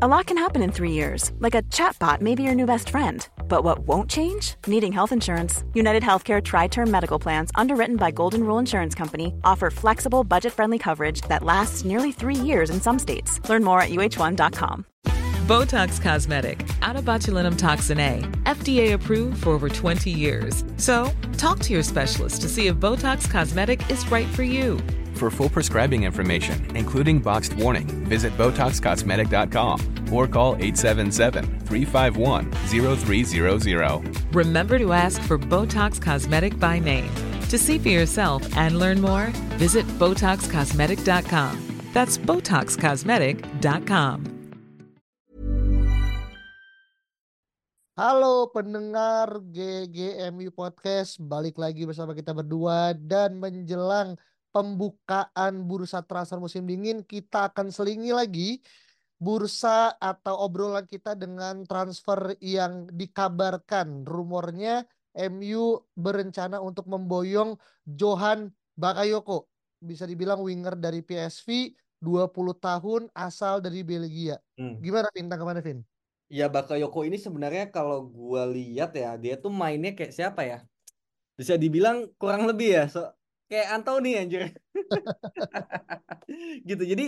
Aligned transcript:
A 0.00 0.06
lot 0.06 0.26
can 0.26 0.38
happen 0.38 0.62
in 0.62 0.70
three 0.70 0.92
years, 0.92 1.32
like 1.40 1.56
a 1.56 1.62
chatbot 1.62 2.20
may 2.20 2.36
be 2.36 2.44
your 2.44 2.54
new 2.54 2.66
best 2.66 2.90
friend. 2.90 3.28
But 3.48 3.64
what 3.64 3.80
won't 3.80 4.08
change? 4.08 4.54
Needing 4.68 4.92
health 4.92 5.10
insurance. 5.10 5.64
United 5.74 6.04
Healthcare 6.04 6.40
Tri 6.40 6.68
Term 6.68 6.88
Medical 6.88 7.18
Plans, 7.18 7.50
underwritten 7.56 7.96
by 7.96 8.12
Golden 8.12 8.44
Rule 8.44 8.60
Insurance 8.60 8.94
Company, 8.94 9.34
offer 9.42 9.70
flexible, 9.70 10.22
budget 10.22 10.52
friendly 10.52 10.78
coverage 10.78 11.22
that 11.22 11.42
lasts 11.42 11.84
nearly 11.84 12.12
three 12.12 12.36
years 12.36 12.70
in 12.70 12.80
some 12.80 12.96
states. 12.96 13.40
Learn 13.48 13.64
more 13.64 13.80
at 13.80 13.88
uh1.com. 13.90 14.84
Botox 15.48 16.00
Cosmetic, 16.00 16.64
out 16.82 16.94
of 16.94 17.04
botulinum 17.04 17.58
toxin 17.58 17.98
A, 17.98 18.20
FDA 18.44 18.92
approved 18.92 19.42
for 19.42 19.50
over 19.50 19.68
20 19.68 20.12
years. 20.12 20.64
So, 20.76 21.10
talk 21.38 21.58
to 21.60 21.72
your 21.72 21.82
specialist 21.82 22.40
to 22.42 22.48
see 22.48 22.68
if 22.68 22.76
Botox 22.76 23.28
Cosmetic 23.28 23.90
is 23.90 24.08
right 24.12 24.28
for 24.28 24.44
you. 24.44 24.78
For 25.18 25.34
full 25.34 25.50
prescribing 25.50 26.06
information, 26.06 26.62
including 26.78 27.18
boxed 27.18 27.58
warning, 27.58 27.90
visit 28.06 28.30
BotoxCosmetic.com 28.38 30.14
or 30.14 30.30
call 30.30 30.54
877-351-0300. 31.66 34.30
Remember 34.30 34.78
to 34.78 34.94
ask 34.94 35.18
for 35.26 35.34
Botox 35.34 35.98
Cosmetic 35.98 36.54
by 36.62 36.78
name. 36.78 37.10
To 37.50 37.58
see 37.58 37.82
for 37.82 37.90
yourself 37.90 38.46
and 38.54 38.78
learn 38.78 39.02
more, 39.02 39.34
visit 39.58 39.82
BotoxCosmetic.com. 39.98 41.52
That's 41.90 42.14
BotoxCosmetic.com. 42.14 44.38
Halo 47.98 48.46
pendengar 48.54 49.42
GGMU 49.50 50.54
Podcast, 50.54 51.18
balik 51.18 51.58
lagi 51.58 51.82
bersama 51.82 52.14
kita 52.14 52.30
berdua 52.30 52.94
dan 52.94 53.42
menjelang 53.42 54.14
pembukaan 54.50 55.64
bursa 55.68 56.02
transfer 56.02 56.40
musim 56.40 56.64
dingin 56.64 57.04
kita 57.04 57.52
akan 57.52 57.68
selingi 57.68 58.10
lagi 58.12 58.50
bursa 59.18 59.98
atau 59.98 60.46
obrolan 60.46 60.86
kita 60.86 61.18
dengan 61.18 61.66
transfer 61.66 62.38
yang 62.38 62.86
dikabarkan 62.94 64.06
rumornya 64.06 64.86
MU 65.18 65.82
berencana 65.98 66.62
untuk 66.62 66.86
memboyong 66.86 67.58
Johan 67.82 68.54
Bakayoko 68.78 69.50
bisa 69.82 70.06
dibilang 70.06 70.38
winger 70.42 70.78
dari 70.78 71.02
PSV 71.02 71.74
20 71.98 72.30
tahun 72.62 73.02
asal 73.14 73.58
dari 73.58 73.82
Belgia 73.82 74.38
Hmm. 74.58 74.78
gimana 74.82 75.06
Vin 75.14 75.30
tanggapannya 75.30 75.62
Vin? 75.62 75.78
Ya 76.28 76.50
Bakayoko 76.50 77.06
ini 77.06 77.14
sebenarnya 77.14 77.70
kalau 77.70 78.04
gua 78.04 78.44
lihat 78.44 78.92
ya 78.92 79.14
dia 79.14 79.38
tuh 79.38 79.48
mainnya 79.54 79.94
kayak 79.94 80.12
siapa 80.12 80.42
ya? 80.44 80.58
Bisa 81.38 81.54
dibilang 81.54 82.10
kurang 82.18 82.50
lebih 82.50 82.74
ya 82.74 82.84
so, 82.90 83.06
kayak 83.48 83.66
Anthony 83.74 84.08
anjir. 84.20 84.42
gitu. 86.68 86.82
Jadi 86.92 87.02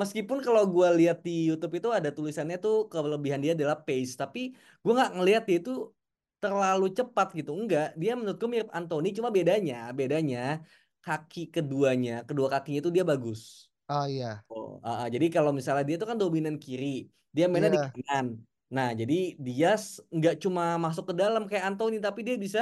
meskipun 0.00 0.38
kalau 0.46 0.62
gua 0.74 0.88
lihat 0.98 1.16
di 1.26 1.30
YouTube 1.48 1.74
itu 1.78 1.88
ada 1.98 2.08
tulisannya 2.16 2.56
tuh 2.64 2.74
kelebihan 2.92 3.40
dia 3.44 3.52
adalah 3.56 3.76
pace, 3.86 4.12
tapi 4.22 4.40
gua 4.82 4.92
nggak 4.98 5.12
ngelihat 5.16 5.42
dia 5.48 5.56
itu 5.62 5.72
terlalu 6.42 6.84
cepat 6.98 7.26
gitu. 7.38 7.50
Enggak, 7.60 7.84
dia 8.00 8.10
menurutku 8.18 8.46
mirip 8.52 8.68
Anthony 8.78 9.08
cuma 9.18 9.30
bedanya, 9.36 9.74
bedanya 9.98 10.38
kaki 11.04 11.40
keduanya, 11.54 12.12
kedua 12.28 12.46
kakinya 12.52 12.78
itu 12.82 12.90
dia 12.96 13.04
bagus. 13.12 13.40
Oh 13.88 14.06
iya 14.06 14.44
Oh, 14.50 14.80
ah, 14.86 14.94
ah. 15.02 15.06
jadi 15.14 15.26
kalau 15.34 15.50
misalnya 15.58 15.82
dia 15.88 15.96
itu 15.98 16.06
kan 16.10 16.18
dominan 16.22 16.56
kiri, 16.64 16.86
dia 17.36 17.44
mainnya 17.50 17.70
di 17.76 17.80
Iya. 17.80 17.86
kanan. 17.86 18.26
Nah, 18.76 18.88
jadi 19.00 19.14
dia 19.46 19.68
nggak 20.16 20.34
cuma 20.44 20.62
masuk 20.84 21.04
ke 21.10 21.14
dalam 21.22 21.42
kayak 21.50 21.64
Anthony, 21.68 21.96
tapi 22.06 22.20
dia 22.26 22.36
bisa 22.44 22.60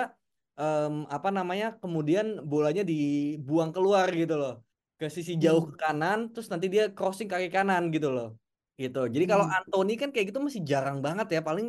em, 0.60 0.94
apa 1.15 1.28
namanya, 1.38 1.66
kemudian 1.82 2.26
bolanya 2.50 2.82
dibuang 2.91 3.71
keluar 3.75 4.06
gitu 4.21 4.34
loh, 4.43 4.53
ke 4.98 5.04
sisi 5.16 5.32
jauh 5.44 5.62
Hmm. 5.62 5.71
ke 5.71 5.75
kanan, 5.82 6.19
terus 6.32 6.48
nanti 6.53 6.66
dia 6.75 6.82
crossing 6.97 7.28
kaki 7.32 7.48
kanan 7.56 7.82
gitu 7.94 8.09
loh, 8.16 8.26
gitu. 8.81 8.99
Jadi 9.15 9.25
kalau 9.31 9.44
Hmm. 9.44 9.54
Anthony 9.56 9.93
kan 10.00 10.09
kayak 10.12 10.26
gitu 10.31 10.41
masih 10.47 10.62
jarang 10.70 10.99
banget 11.06 11.26
ya, 11.34 11.41
paling 11.49 11.66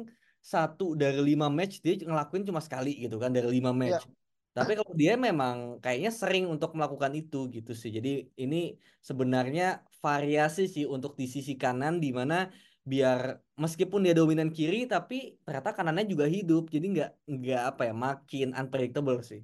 satu 0.51 0.84
dari 1.01 1.19
lima 1.30 1.47
match 1.57 1.74
dia 1.85 1.94
ngelakuin 2.09 2.44
cuma 2.50 2.62
sekali 2.68 2.90
gitu 3.03 3.16
kan 3.24 3.30
dari 3.35 3.47
lima 3.57 3.72
Ya. 3.84 3.84
match. 3.84 4.01
Tapi 4.57 4.72
kalau 4.80 4.94
dia 5.01 5.13
memang 5.28 5.80
kayaknya 5.84 6.12
sering 6.22 6.44
untuk 6.53 6.69
melakukan 6.75 7.13
itu 7.19 7.38
gitu 7.56 7.72
sih. 7.81 7.90
Jadi 7.97 8.09
ini 8.44 8.56
sebenarnya 9.09 9.63
variasi 10.03 10.62
sih 10.75 10.84
untuk 10.96 11.12
di 11.22 11.25
sisi 11.35 11.53
kanan 11.63 11.94
di 12.03 12.09
mana 12.19 12.35
biar 12.88 13.42
meskipun 13.62 14.02
dia 14.06 14.14
dominan 14.18 14.50
kiri 14.52 14.90
tapi 14.90 15.38
ternyata 15.46 15.72
kanannya 15.78 16.06
juga 16.09 16.25
hidup. 16.30 16.69
Jadi 16.74 16.86
nggak 16.97 17.09
nggak 17.30 17.62
apa 17.75 17.81
ya 17.90 17.94
makin 17.96 18.47
unpredictable 18.58 19.19
sih. 19.24 19.42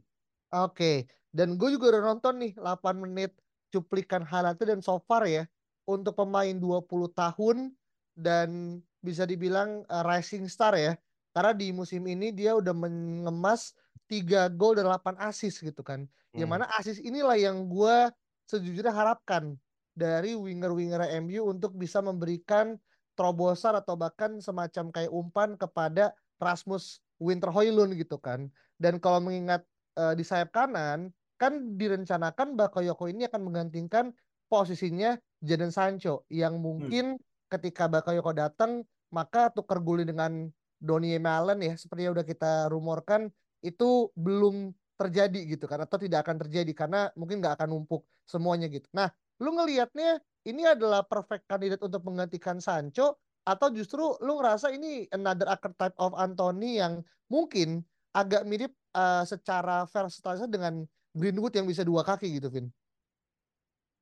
Oke, 0.55 1.11
dan 1.35 1.59
gue 1.59 1.75
juga 1.75 1.91
udah 1.91 2.03
nonton 2.07 2.39
nih 2.39 2.53
8 2.55 3.03
menit 3.03 3.35
cuplikan 3.67 4.23
highlightnya 4.23 4.79
dan 4.79 4.79
so 4.79 4.95
far 5.03 5.27
ya 5.27 5.43
untuk 5.83 6.15
pemain 6.15 6.55
20 6.55 7.11
tahun 7.11 7.75
dan 8.15 8.79
bisa 9.03 9.27
dibilang 9.27 9.83
uh, 9.91 10.03
rising 10.07 10.47
star 10.47 10.71
ya. 10.79 10.95
Karena 11.35 11.51
di 11.51 11.75
musim 11.75 12.07
ini 12.07 12.31
dia 12.31 12.55
udah 12.55 12.71
mengemas 12.71 13.75
3 14.07 14.47
gol 14.55 14.79
dan 14.79 14.87
8 14.87 15.19
assist 15.19 15.59
gitu 15.59 15.83
kan. 15.83 16.07
Yang 16.39 16.49
Hmm. 16.49 16.55
mana 16.55 16.65
assist 16.79 17.03
inilah 17.03 17.35
yang 17.35 17.67
gue 17.67 18.07
sejujurnya 18.47 18.95
harapkan 18.95 19.59
dari 19.99 20.31
winger-winger 20.39 21.11
MU 21.19 21.43
untuk 21.51 21.75
bisa 21.75 21.99
memberikan 21.99 22.79
terobosan 23.17 23.73
atau 23.73 23.97
bahkan 23.97 24.37
semacam 24.37 24.93
kayak 24.93 25.09
umpan 25.09 25.57
kepada 25.57 26.13
Rasmus 26.37 27.01
Winter 27.17 27.49
Højlund 27.49 27.97
gitu 27.97 28.21
kan. 28.21 28.53
Dan 28.77 29.01
kalau 29.01 29.17
mengingat 29.19 29.65
eh, 29.97 30.13
di 30.13 30.21
sayap 30.21 30.53
kanan 30.53 31.09
kan 31.41 31.77
direncanakan 31.77 32.53
Bakayoko 32.53 33.09
ini 33.09 33.25
akan 33.25 33.49
menggantikan 33.49 34.13
posisinya 34.49 35.17
Jadon 35.41 35.73
Sancho 35.73 36.25
yang 36.29 36.61
mungkin 36.61 37.17
ketika 37.49 37.89
Bakayoko 37.89 38.33
datang 38.33 38.85
maka 39.13 39.49
tukar 39.53 39.81
guling 39.81 40.09
dengan 40.09 40.49
Donny 40.77 41.17
Malen 41.17 41.61
ya 41.61 41.73
seperti 41.73 42.05
yang 42.05 42.13
udah 42.13 42.27
kita 42.27 42.69
rumorkan 42.69 43.33
itu 43.65 44.13
belum 44.13 44.73
terjadi 44.97 45.57
gitu 45.57 45.65
kan 45.69 45.85
atau 45.85 45.97
tidak 46.01 46.25
akan 46.25 46.41
terjadi 46.41 46.73
karena 46.73 47.09
mungkin 47.13 47.41
nggak 47.41 47.61
akan 47.61 47.69
numpuk 47.69 48.05
semuanya 48.25 48.65
gitu. 48.69 48.89
Nah, 48.93 49.13
lu 49.41 49.53
ngelihatnya 49.53 50.21
ini 50.47 50.63
adalah 50.65 51.03
perfect 51.05 51.45
candidate 51.45 51.81
untuk 51.83 52.01
menggantikan 52.07 52.57
Sancho 52.57 53.19
atau 53.47 53.67
justru 53.71 54.15
lu 54.23 54.39
ngerasa 54.39 54.73
ini 54.75 55.07
another 55.15 55.47
archetype 55.47 55.95
of 55.99 56.11
Anthony 56.17 56.79
yang 56.81 57.03
mungkin 57.31 57.83
agak 58.11 58.43
mirip 58.43 58.73
eh, 58.95 59.23
secara 59.23 59.87
versatilitas 59.87 60.49
dengan 60.49 60.83
Greenwood 61.15 61.53
yang 61.55 61.65
bisa 61.65 61.81
dua 61.81 62.05
kaki 62.05 62.37
gitu, 62.37 62.49
Vin. 62.51 62.67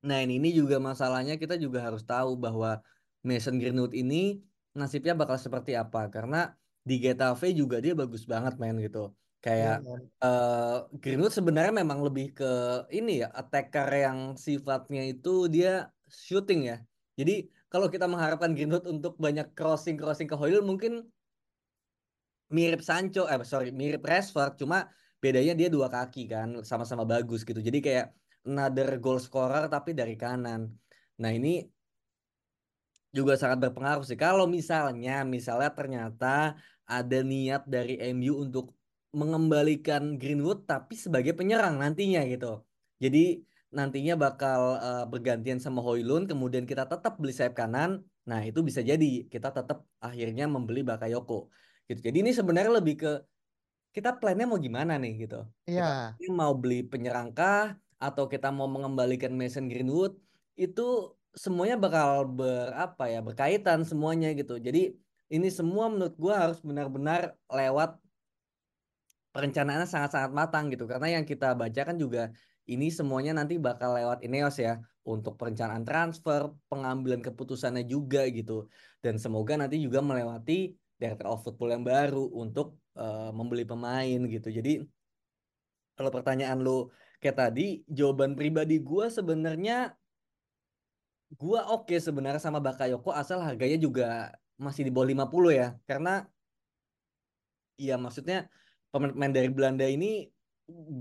Nah 0.05 0.21
ini, 0.21 0.37
ini 0.37 0.53
juga 0.53 0.77
masalahnya 0.77 1.39
kita 1.39 1.57
juga 1.57 1.81
harus 1.81 2.05
tahu 2.05 2.37
bahwa 2.37 2.77
Mason 3.25 3.57
Greenwood 3.57 3.97
ini 3.97 4.37
nasibnya 4.77 5.17
bakal 5.17 5.39
seperti 5.41 5.73
apa 5.73 6.05
karena 6.13 6.53
di 6.85 7.01
Getafe 7.01 7.49
juga 7.57 7.81
dia 7.81 7.97
bagus 7.97 8.27
banget 8.29 8.59
main 8.61 8.77
gitu. 8.77 9.15
Kayak 9.45 9.77
Iya, 9.85 9.97
eh 10.25 10.75
Greenwood 11.01 11.33
sebenarnya 11.37 11.73
memang 11.81 12.01
lebih 12.01 12.33
ke 12.33 12.49
ini 12.89 13.21
ya 13.21 13.29
attacker 13.29 13.85
yang 13.93 14.19
sifatnya 14.33 15.05
itu 15.05 15.45
dia 15.53 15.93
shooting 16.09 16.61
ya. 16.73 16.77
Jadi 17.13 17.45
kalau 17.69 17.85
kita 17.93 18.09
mengharapkan 18.09 18.57
Greenwood 18.57 18.89
untuk 18.89 19.13
banyak 19.21 19.53
crossing 19.53 20.01
crossing 20.01 20.25
ke 20.25 20.33
Hoyle 20.33 20.65
mungkin 20.65 21.05
mirip 22.49 22.81
Sancho 22.81 23.29
eh 23.29 23.37
sorry 23.45 23.69
mirip 23.69 24.01
Rashford 24.01 24.57
cuma 24.61 24.89
bedanya 25.21 25.53
dia 25.53 25.69
dua 25.69 25.93
kaki 25.93 26.25
kan 26.33 26.65
sama-sama 26.65 27.05
bagus 27.05 27.45
gitu. 27.45 27.61
Jadi 27.61 27.85
kayak 27.85 28.05
another 28.49 28.97
goal 28.97 29.21
scorer 29.21 29.69
tapi 29.69 29.93
dari 29.93 30.17
kanan. 30.17 30.73
Nah 31.21 31.29
ini 31.29 31.69
juga 33.13 33.37
sangat 33.39 33.61
berpengaruh 33.63 34.03
sih. 34.03 34.17
Kalau 34.19 34.45
misalnya, 34.49 35.23
misalnya 35.23 35.69
ternyata 35.71 36.59
ada 36.83 37.17
niat 37.23 37.63
dari 37.69 37.95
MU 38.11 38.43
untuk 38.43 38.75
mengembalikan 39.15 40.19
Greenwood 40.19 40.67
tapi 40.67 40.99
sebagai 40.99 41.31
penyerang 41.31 41.79
nantinya 41.79 42.27
gitu. 42.27 42.59
Jadi 42.99 43.39
nantinya 43.71 44.19
bakal 44.19 44.59
eh, 44.79 45.05
bergantian 45.07 45.59
sama 45.63 45.79
Højlund, 45.79 46.27
kemudian 46.27 46.67
kita 46.67 46.83
tetap 46.83 47.15
beli 47.15 47.31
sayap 47.31 47.55
kanan. 47.55 48.03
Nah 48.27 48.43
itu 48.43 48.59
bisa 48.59 48.83
jadi 48.83 49.23
kita 49.31 49.55
tetap 49.55 49.87
akhirnya 50.03 50.51
membeli 50.51 50.83
Bakayoko. 50.83 51.47
Gitu. 51.87 51.99
Jadi 52.03 52.17
ini 52.27 52.31
sebenarnya 52.35 52.73
lebih 52.81 52.95
ke 52.99 53.11
kita 53.95 54.19
plannya 54.19 54.43
mau 54.43 54.59
gimana 54.59 54.99
nih 54.99 55.13
gitu. 55.23 55.47
Iya. 55.71 56.19
Kita 56.19 56.35
mau 56.35 56.51
beli 56.51 56.83
penyerang 56.83 57.31
kah 57.31 57.79
atau 57.95 58.27
kita 58.27 58.51
mau 58.51 58.67
mengembalikan 58.67 59.31
Mason 59.31 59.71
Greenwood 59.71 60.19
itu 60.59 61.15
semuanya 61.31 61.79
bakal 61.79 62.27
berapa 62.27 63.03
ya 63.07 63.19
berkaitan 63.23 63.87
semuanya 63.87 64.35
gitu. 64.35 64.59
Jadi 64.59 64.95
ini 65.31 65.47
semua 65.47 65.87
menurut 65.87 66.15
gua 66.19 66.47
harus 66.47 66.59
benar-benar 66.59 67.35
lewat 67.47 67.95
perencanaannya 69.35 69.83
sangat-sangat 69.83 70.31
matang 70.31 70.71
gitu 70.71 70.87
karena 70.87 71.19
yang 71.19 71.25
kita 71.27 71.51
baca 71.51 71.81
kan 71.83 71.99
juga 71.99 72.31
ini 72.65 72.87
semuanya 72.89 73.35
nanti 73.35 73.59
bakal 73.59 73.93
lewat 73.93 74.25
Ineos 74.25 74.57
ya 74.57 74.81
untuk 75.05 75.37
perencanaan 75.37 75.85
transfer, 75.85 76.49
pengambilan 76.65 77.21
keputusannya 77.21 77.85
juga 77.85 78.25
gitu 78.31 78.65
dan 79.03 79.21
semoga 79.21 79.53
nanti 79.59 79.77
juga 79.77 80.01
melewati 80.01 80.73
director 80.97 81.27
of 81.29 81.43
football 81.45 81.75
yang 81.75 81.85
baru 81.85 82.25
untuk 82.33 82.79
uh, 82.97 83.29
membeli 83.29 83.67
pemain 83.67 84.19
gitu. 84.25 84.49
Jadi 84.49 84.81
kalau 85.95 86.11
pertanyaan 86.11 86.59
lo 86.59 86.91
kayak 87.21 87.37
tadi, 87.37 87.85
jawaban 87.85 88.33
pribadi 88.33 88.81
gue 88.81 89.05
sebenarnya 89.07 89.93
gue 91.35 91.59
oke 91.59 91.91
okay 91.91 91.99
sebenarnya 91.99 92.41
sama 92.41 92.63
Bakayoko 92.63 93.11
asal 93.11 93.43
harganya 93.43 93.77
juga 93.77 94.31
masih 94.57 94.87
di 94.87 94.91
bawah 94.91 95.07
50 95.07 95.51
ya. 95.53 95.67
Karena 95.85 96.23
ya 97.75 97.99
maksudnya 97.99 98.47
pemain 98.95 99.33
dari 99.37 99.49
Belanda 99.51 99.85
ini 99.87 100.29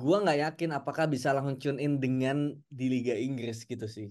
gue 0.00 0.17
nggak 0.23 0.38
yakin 0.44 0.70
apakah 0.79 1.05
bisa 1.14 1.32
langsung 1.37 1.56
tune 1.62 1.79
in 1.81 1.93
dengan 2.05 2.37
di 2.69 2.85
Liga 2.93 3.14
Inggris 3.17 3.64
gitu 3.70 3.87
sih. 3.96 4.08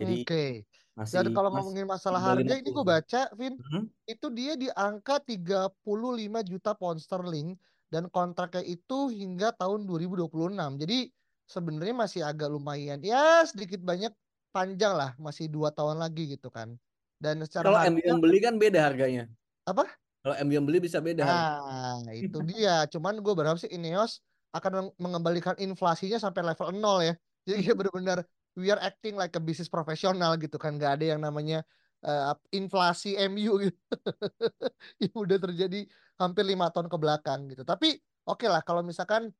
Jadi 0.00 0.14
Oke. 0.14 0.64
masih 0.98 1.22
Dan 1.22 1.32
kalau 1.32 1.48
ngomongin 1.54 1.86
masalah 1.88 2.20
harga, 2.20 2.52
ini 2.58 2.68
50 2.68 2.74
gue 2.74 2.84
baca, 2.84 3.30
Vin, 3.38 3.56
Mhm. 3.60 3.92
itu 4.06 4.26
dia 4.34 4.54
di 4.58 4.68
angka 4.74 5.18
35 5.22 6.42
juta 6.44 6.74
pound 6.76 7.00
sterling 7.00 7.56
dan 7.88 8.10
kontraknya 8.10 8.62
itu 8.66 9.08
hingga 9.14 9.54
tahun 9.56 9.86
2026. 9.88 10.76
Jadi 10.76 11.08
sebenarnya 11.48 11.94
masih 11.96 12.22
agak 12.26 12.50
lumayan, 12.52 12.98
ya 13.00 13.46
sedikit 13.46 13.80
banyak 13.82 14.12
panjang 14.52 14.94
lah, 14.98 15.10
masih 15.16 15.46
dua 15.48 15.70
tahun 15.72 16.02
lagi 16.02 16.34
gitu 16.36 16.50
kan. 16.52 16.74
Dan 17.22 17.40
secara 17.46 17.72
Kalau 17.72 17.78
MU 17.80 18.00
yang 18.04 18.20
beli 18.22 18.38
kan 18.44 18.54
beda 18.60 18.80
harganya. 18.88 19.24
apa? 19.66 19.98
Kalau 20.26 20.42
MU 20.42 20.58
yang 20.58 20.66
beli 20.66 20.82
bisa 20.82 20.98
beda 20.98 21.22
harganya. 21.22 22.02
Ah, 22.02 22.02
itu 22.10 22.38
dia. 22.42 22.82
Cuman 22.90 23.22
gue 23.22 23.30
berharap 23.30 23.62
sih 23.62 23.70
Ineos 23.70 24.18
akan 24.50 24.72
meng- 24.74 24.94
mengembalikan 24.98 25.54
inflasinya 25.54 26.18
sampai 26.18 26.42
level 26.42 26.74
nol 26.74 26.98
ya. 27.06 27.14
Jadi 27.46 27.70
kayak 27.70 27.78
bener-bener 27.78 28.18
we 28.58 28.66
are 28.74 28.82
acting 28.82 29.14
like 29.14 29.30
a 29.38 29.42
business 29.42 29.70
profesional 29.70 30.34
gitu 30.34 30.58
kan. 30.58 30.82
Gak 30.82 30.98
ada 30.98 31.14
yang 31.14 31.22
namanya 31.22 31.62
eh, 32.02 32.34
inflasi 32.58 33.14
MU 33.22 33.70
gitu. 33.70 33.78
yang 35.06 35.14
udah 35.14 35.38
terjadi 35.38 35.86
hampir 36.18 36.42
lima 36.42 36.74
tahun 36.74 36.90
ke 36.90 36.98
belakang 36.98 37.46
gitu. 37.54 37.62
Tapi 37.62 37.94
oke 38.26 38.50
lah 38.50 38.66
kalau 38.66 38.82
misalkan 38.82 39.30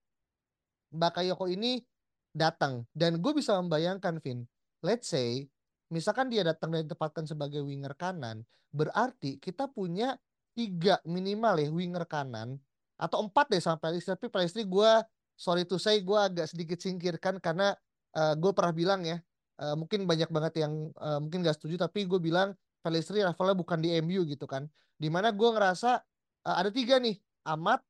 Bakayoko 0.94 1.50
ini 1.50 1.82
datang 2.30 2.86
dan 2.94 3.18
gue 3.18 3.32
bisa 3.34 3.58
membayangkan 3.58 4.22
Vin, 4.22 4.46
let's 4.86 5.10
say 5.10 5.50
misalkan 5.90 6.30
dia 6.30 6.46
datang 6.46 6.70
dan 6.70 6.86
ditempatkan 6.86 7.26
sebagai 7.26 7.66
winger 7.66 7.90
kanan, 7.98 8.46
berarti 8.70 9.42
kita 9.42 9.66
punya 9.66 10.14
tiga 10.56 10.96
minimal 11.04 11.60
ya 11.60 11.68
winger 11.68 12.08
kanan. 12.08 12.56
Atau 12.96 13.28
empat 13.28 13.52
deh 13.52 13.60
sama 13.60 13.76
Pelistri 13.76 14.16
tapi 14.16 14.32
Pelistri 14.32 14.64
gue 14.64 14.90
sorry 15.36 15.68
to 15.68 15.76
say 15.76 16.00
gue 16.00 16.16
agak 16.16 16.48
sedikit 16.48 16.80
singkirkan 16.80 17.36
karena 17.44 17.76
gue 18.16 18.48
pernah 18.56 18.72
bilang 18.72 19.04
ya 19.04 19.20
eh, 19.60 19.74
mungkin 19.76 20.04
banyak 20.04 20.28
banget 20.32 20.64
yang 20.64 20.92
eh, 20.92 21.18
mungkin 21.20 21.44
gak 21.44 21.56
setuju 21.56 21.88
tapi 21.88 22.04
gue 22.04 22.20
bilang 22.20 22.52
Pelistri 22.84 23.18
levelnya 23.18 23.56
bukan 23.58 23.78
di 23.82 23.98
MU 23.98 24.22
gitu 24.28 24.46
kan. 24.46 24.70
Di 24.94 25.10
mana 25.10 25.34
gue 25.34 25.48
ngerasa 25.50 25.98
eh, 26.46 26.56
ada 26.56 26.70
tiga 26.70 27.02
nih 27.02 27.18
Amat 27.50 27.82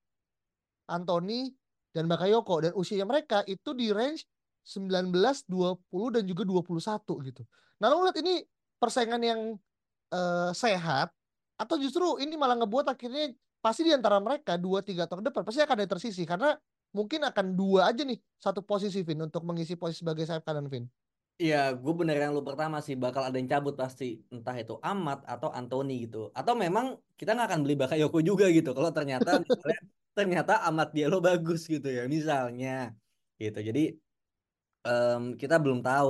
Anthony 0.89 1.53
dan 1.93 2.09
Bakayoko. 2.09 2.65
Dan 2.65 2.73
usianya 2.73 3.05
mereka 3.05 3.45
itu 3.45 3.77
di 3.77 3.93
range 3.93 4.25
19, 4.65 5.13
20 5.47 6.15
dan 6.17 6.23
juga 6.25 6.43
21 6.43 7.29
gitu. 7.29 7.43
Nah, 7.79 7.87
lo 7.93 8.03
lihat 8.09 8.19
ini 8.25 8.43
persaingan 8.81 9.23
yang 9.23 9.41
eh, 10.11 10.51
sehat 10.57 11.13
atau 11.57 11.77
justru 11.81 12.21
ini 12.21 12.37
malah 12.37 12.57
ngebuat 12.61 12.87
akhirnya 12.93 13.33
pasti 13.65 13.83
di 13.89 13.93
antara 13.93 14.21
mereka 14.21 14.55
dua 14.61 14.85
tiga 14.85 15.09
tahun 15.09 15.27
depan 15.27 15.43
pasti 15.43 15.61
akan 15.65 15.77
ada 15.83 15.89
tersisi 15.89 16.23
karena 16.29 16.55
mungkin 16.95 17.25
akan 17.25 17.47
dua 17.57 17.91
aja 17.91 18.05
nih 18.05 18.21
satu 18.39 18.61
posisi 18.63 19.03
Vin 19.03 19.21
untuk 19.25 19.43
mengisi 19.45 19.75
posisi 19.75 20.01
sebagai 20.05 20.25
sayap 20.29 20.45
kanan 20.47 20.69
Vin. 20.71 20.87
Iya, 21.37 21.77
gue 21.77 21.93
bener 22.01 22.17
yang 22.17 22.33
lu 22.33 22.41
pertama 22.41 22.81
sih 22.81 22.97
bakal 22.97 23.21
ada 23.29 23.37
yang 23.37 23.45
cabut 23.45 23.77
pasti 23.77 24.25
entah 24.33 24.57
itu 24.57 24.81
Amat 24.81 25.21
atau 25.29 25.53
Anthony 25.53 26.09
gitu. 26.09 26.33
Atau 26.33 26.57
memang 26.57 26.97
kita 27.21 27.37
nggak 27.37 27.49
akan 27.53 27.61
beli 27.61 27.77
Bakayoko 27.77 28.19
juga 28.25 28.49
gitu. 28.49 28.73
Kalau 28.73 28.89
ternyata 28.89 29.37
misalnya 29.45 29.81
ternyata 30.17 30.53
Amat 30.65 30.89
Diallo 30.97 31.21
bagus 31.21 31.69
gitu 31.69 31.89
ya 31.93 32.09
misalnya 32.09 32.97
gitu. 33.37 33.59
Jadi 33.61 33.81
em, 34.89 35.23
kita 35.41 35.55
belum 35.61 35.81
tahu 35.85 36.09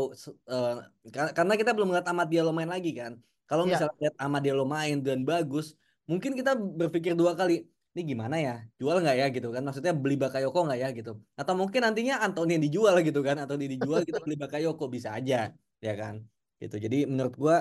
kar- 1.15 1.35
karena 1.37 1.55
kita 1.61 1.71
belum 1.75 1.87
ngeliat 1.91 2.09
Amat 2.13 2.29
Diallo 2.31 2.53
main 2.55 2.71
lagi 2.71 2.91
kan. 2.95 3.13
Kalau 3.49 3.63
Iya. 3.65 3.71
misalnya 3.73 3.97
lihat 4.03 4.15
Amat 4.25 4.41
Diallo 4.45 4.65
main 4.67 4.97
dan 5.07 5.19
bagus, 5.31 5.67
mungkin 6.11 6.33
kita 6.39 6.53
berpikir 6.59 7.13
dua 7.15 7.33
kali. 7.39 7.67
Ini 7.97 8.03
gimana 8.13 8.37
ya? 8.37 8.55
Jual 8.77 9.01
nggak 9.01 9.17
ya 9.17 9.27
gitu 9.33 9.49
kan? 9.55 9.63
Maksudnya 9.67 9.93
beli 9.97 10.17
Bakayoko 10.21 10.59
nggak 10.69 10.81
ya 10.85 10.89
gitu? 10.99 11.11
Atau 11.41 11.55
mungkin 11.57 11.81
nantinya 11.87 12.15
Anthony 12.21 12.51
yang 12.61 12.65
dijual 12.69 12.95
gitu 13.01 13.21
kan? 13.25 13.37
Atau 13.41 13.57
dijual 13.57 14.01
kita 14.05 14.21
beli 14.25 14.37
Bakayoko 14.37 14.85
bisa 14.95 15.09
aja 15.17 15.37
ya 15.81 15.93
kan? 16.01 16.15
Gitu. 16.61 16.77
Jadi 16.85 16.97
menurut 17.09 17.35
gua 17.41 17.57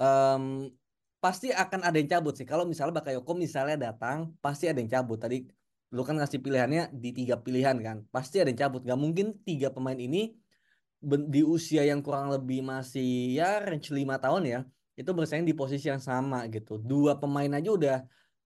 em, 0.00 0.72
pasti 1.20 1.46
akan 1.52 1.80
ada 1.86 1.96
yang 2.00 2.08
cabut 2.12 2.34
sih. 2.38 2.46
Kalau 2.48 2.64
misalnya 2.70 2.94
Bakayoko 3.02 3.32
misalnya 3.36 3.76
datang, 3.90 4.32
pasti 4.44 4.64
ada 4.70 4.78
yang 4.80 4.90
cabut. 4.92 5.18
Tadi 5.20 5.36
lu 5.94 6.02
kan 6.06 6.14
ngasih 6.18 6.40
pilihannya 6.44 6.82
di 7.02 7.10
tiga 7.18 7.34
pilihan 7.44 7.76
kan? 7.86 7.96
Pasti 8.14 8.40
ada 8.40 8.48
yang 8.52 8.60
cabut. 8.64 8.80
Gak 8.88 9.00
mungkin 9.04 9.26
tiga 9.48 9.68
pemain 9.74 9.98
ini 9.98 10.18
di 11.06 11.40
usia 11.46 11.82
yang 11.86 12.00
kurang 12.02 12.34
lebih 12.34 12.58
masih 12.66 13.38
ya 13.38 13.62
range 13.62 13.94
5 13.94 14.18
tahun 14.18 14.42
ya 14.52 14.60
itu 14.96 15.10
bersaing 15.12 15.46
di 15.46 15.54
posisi 15.54 15.86
yang 15.92 16.00
sama 16.00 16.48
gitu. 16.48 16.80
Dua 16.80 17.20
pemain 17.20 17.52
aja 17.52 17.68
udah 17.78 17.96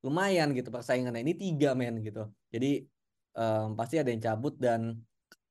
lumayan 0.04 0.50
gitu 0.52 0.68
persaingannya. 0.68 1.22
Ini 1.22 1.34
tiga 1.38 1.72
men 1.78 2.02
gitu. 2.02 2.26
Jadi 2.50 2.82
em, 3.38 3.66
pasti 3.78 3.94
ada 4.02 4.10
yang 4.10 4.20
cabut 4.20 4.58
dan 4.58 4.98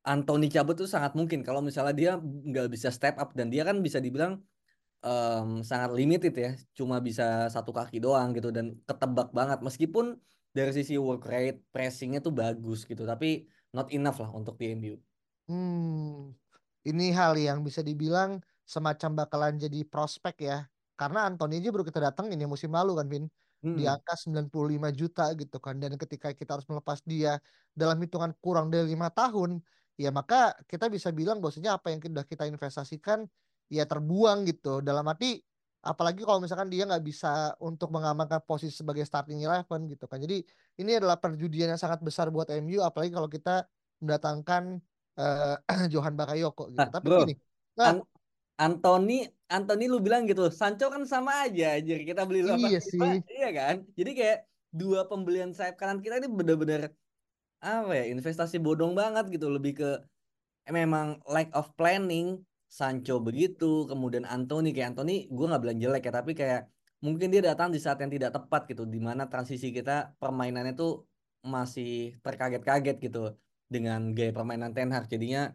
Anthony 0.03 0.51
cabut 0.51 0.75
itu 0.75 0.85
sangat 0.91 1.15
mungkin. 1.15 1.39
Kalau 1.47 1.63
misalnya 1.63 1.95
dia 1.95 2.11
nggak 2.19 2.67
bisa 2.75 2.91
step 2.91 3.15
up 3.15 3.31
dan 3.31 3.47
dia 3.47 3.63
kan 3.63 3.79
bisa 3.79 4.03
dibilang 4.03 4.44
em, 5.01 5.63
sangat 5.63 5.95
limited 5.95 6.33
ya. 6.35 6.51
Cuma 6.75 7.00
bisa 7.00 7.47
satu 7.47 7.71
kaki 7.71 8.03
doang 8.03 8.35
gitu 8.35 8.51
dan 8.51 8.75
ketebak 8.83 9.31
banget. 9.31 9.63
Meskipun 9.63 10.19
dari 10.51 10.71
sisi 10.75 11.00
work 11.00 11.23
rate 11.31 11.63
pressingnya 11.71 12.19
tuh 12.19 12.35
bagus 12.35 12.83
gitu. 12.83 13.07
Tapi 13.07 13.47
not 13.71 13.88
enough 13.95 14.19
lah 14.19 14.29
untuk 14.35 14.59
di 14.59 14.75
MU 14.75 15.00
Hmm, 15.50 16.38
ini 16.87 17.11
hal 17.15 17.35
yang 17.39 17.61
bisa 17.65 17.81
dibilang 17.83 18.39
semacam 18.67 19.25
bakalan 19.25 19.55
jadi 19.59 19.83
prospek 19.87 20.35
ya. 20.45 20.57
Karena 20.99 21.27
Anthony 21.27 21.59
aja 21.63 21.69
baru 21.73 21.85
kita 21.87 21.99
datang 22.04 22.27
ini 22.31 22.44
musim 22.47 22.71
lalu 22.75 22.95
kan, 22.99 23.07
Vin. 23.11 23.25
Di 23.69 23.85
Hmm. 23.85 23.89
angka 23.89 24.18
95 24.18 24.89
juta 24.95 25.30
gitu 25.37 25.57
kan. 25.61 25.77
Dan 25.77 25.95
ketika 25.99 26.33
kita 26.33 26.57
harus 26.59 26.68
melepas 26.69 26.99
dia 27.06 27.37
dalam 27.77 27.97
hitungan 28.01 28.33
kurang 28.42 28.73
dari 28.73 28.89
lima 28.92 29.09
tahun, 29.13 29.61
ya 29.99 30.09
maka 30.13 30.57
kita 30.65 30.89
bisa 30.89 31.13
bilang 31.13 31.37
bahwasanya 31.44 31.77
apa 31.80 31.94
yang 31.94 32.01
sudah 32.01 32.25
kita 32.25 32.49
investasikan 32.49 33.30
ya 33.69 33.85
terbuang 33.85 34.47
gitu. 34.49 34.81
Dalam 34.81 35.06
arti 35.07 35.42
apalagi 35.85 36.25
kalau 36.27 36.44
misalkan 36.44 36.68
dia 36.68 36.83
nggak 36.89 37.04
bisa 37.06 37.56
untuk 37.63 37.87
mengamankan 37.95 38.44
posisi 38.44 38.73
sebagai 38.83 39.06
starting 39.07 39.39
eleven 39.45 39.87
gitu 39.92 40.06
kan. 40.09 40.19
Jadi 40.19 40.44
ini 40.81 40.92
adalah 40.99 41.18
perjudian 41.21 41.71
yang 41.75 41.80
sangat 41.81 42.01
besar 42.04 42.27
buat 42.33 42.49
MU 42.51 42.81
apalagi 42.83 43.13
kalau 43.15 43.30
kita 43.31 43.69
mendatangkan 44.04 44.81
eh 45.19 45.54
Johan 45.94 46.14
Bakayoko 46.19 46.61
gitu. 46.76 46.78
Nah, 46.78 46.90
Tapi 46.95 47.07
bro, 47.07 47.18
gini, 47.19 47.31
nah 47.80 47.90
An- 47.90 48.06
Anthony, 48.59 49.14
Anthony 49.56 49.83
lu 49.92 49.97
bilang 50.06 50.23
gitu, 50.30 50.44
Sancho 50.59 50.85
kan 50.94 51.04
sama 51.14 51.31
aja, 51.47 51.66
jadi 51.88 52.04
kita 52.09 52.21
beli 52.30 52.40
iya 52.47 52.80
85, 52.83 52.83
sih. 52.90 53.23
iya 53.33 53.47
kan? 53.57 53.76
Jadi 53.97 54.11
kayak 54.19 54.38
dua 54.80 54.99
pembelian 55.09 55.52
sayap 55.57 55.76
kanan 55.81 55.99
kita 56.04 56.16
ini 56.21 56.30
bener-bener 56.40 56.81
apa 57.64 57.92
ya, 57.99 58.04
investasi 58.14 58.57
bodong 58.66 58.94
banget 59.02 59.26
gitu, 59.35 59.47
lebih 59.56 59.71
ke 59.80 59.88
eh, 60.68 60.73
memang 60.81 61.07
lack 61.33 61.49
of 61.59 61.68
planning. 61.80 62.28
Sancho 62.80 63.14
begitu, 63.28 63.66
kemudian 63.92 64.26
Anthony 64.33 64.68
kayak 64.76 64.88
Anthony, 64.94 65.14
gue 65.35 65.45
nggak 65.49 65.61
bilang 65.64 65.80
jelek 65.83 66.02
ya, 66.07 66.14
tapi 66.19 66.31
kayak 66.42 66.61
mungkin 67.06 67.28
dia 67.33 67.42
datang 67.49 67.69
di 67.76 67.80
saat 67.85 67.97
yang 68.04 68.11
tidak 68.16 68.31
tepat 68.38 68.61
gitu, 68.71 68.83
di 68.95 68.99
mana 69.07 69.23
transisi 69.31 69.68
kita 69.78 69.92
permainannya 70.21 70.73
tuh 70.81 70.92
masih 71.56 71.88
terkaget-kaget 72.26 72.95
gitu 73.06 73.19
dengan 73.69 74.11
gaya 74.18 74.33
permainan 74.33 74.73
Ten 74.76 74.90
Hag, 74.90 75.06
jadinya 75.07 75.54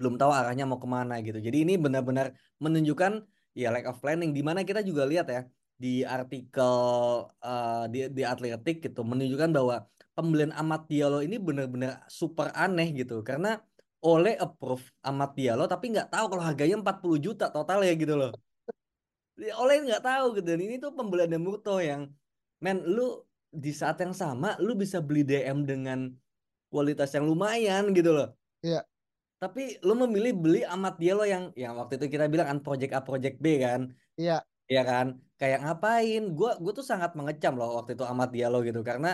belum 0.00 0.18
tahu 0.18 0.32
arahnya 0.34 0.64
mau 0.66 0.80
ke 0.82 0.88
mana 0.88 1.20
gitu. 1.22 1.38
Jadi 1.38 1.62
ini 1.68 1.74
benar-benar 1.78 2.34
menunjukkan 2.58 3.12
ya 3.54 3.70
lack 3.70 3.86
of 3.86 4.00
planning. 4.02 4.34
Di 4.34 4.42
mana 4.42 4.66
kita 4.66 4.80
juga 4.82 5.06
lihat 5.06 5.26
ya 5.30 5.40
di 5.74 6.02
artikel 6.02 6.74
eh, 7.42 7.84
di 7.92 7.98
di 8.10 8.22
Atletik 8.24 8.82
gitu 8.82 9.00
menunjukkan 9.02 9.50
bahwa 9.54 9.76
pembelian 10.14 10.54
Amat 10.54 10.86
Diallo 10.90 11.18
ini 11.22 11.36
benar-benar 11.38 12.06
super 12.06 12.50
aneh 12.54 12.94
gitu 12.94 13.22
karena 13.26 13.58
oleh 14.04 14.34
approve 14.38 14.84
Amat 15.02 15.34
Diallo 15.34 15.64
tapi 15.66 15.90
nggak 15.94 16.08
tahu 16.14 16.24
kalau 16.30 16.44
harganya 16.44 16.76
40 16.78 17.18
juta 17.18 17.44
total 17.50 17.82
ya 17.82 17.94
gitu 17.94 18.14
loh. 18.14 18.32
Oleh 19.34 19.76
nggak 19.82 20.02
tahu 20.02 20.24
gitu 20.38 20.46
dan 20.46 20.60
ini 20.62 20.78
tuh 20.78 20.94
pembelian 20.94 21.30
Demurto 21.30 21.82
yang 21.82 22.06
men 22.62 22.82
lu 22.86 23.26
di 23.50 23.70
saat 23.70 23.98
yang 24.02 24.14
sama 24.14 24.54
lu 24.62 24.74
bisa 24.78 24.98
beli 25.02 25.22
DM 25.26 25.66
dengan 25.66 26.10
kualitas 26.74 27.10
yang 27.16 27.24
lumayan 27.30 27.82
gitu 27.96 28.10
loh. 28.16 28.26
Iya. 28.66 28.80
Tapi 29.42 29.60
lu 29.86 29.92
memilih 30.02 30.32
beli 30.42 30.60
Amat 30.74 30.94
Diallo 31.00 31.24
yang 31.34 31.44
yang 31.62 31.72
waktu 31.78 31.92
itu 31.98 32.06
kita 32.14 32.24
bilang 32.32 32.46
kan 32.50 32.58
project 32.66 32.92
A 32.98 33.00
project 33.08 33.36
B 33.44 33.46
kan. 33.64 33.80
Iya. 34.20 34.36
Iya 34.70 34.82
kan? 34.90 35.06
Kayak 35.40 35.58
ngapain? 35.62 36.22
Gua 36.38 36.50
gua 36.62 36.72
tuh 36.78 36.86
sangat 36.90 37.10
mengecam 37.18 37.52
loh 37.60 37.68
waktu 37.78 37.90
itu 37.96 38.04
Amat 38.12 38.28
Diallo 38.34 38.58
gitu 38.68 38.80
karena 38.90 39.08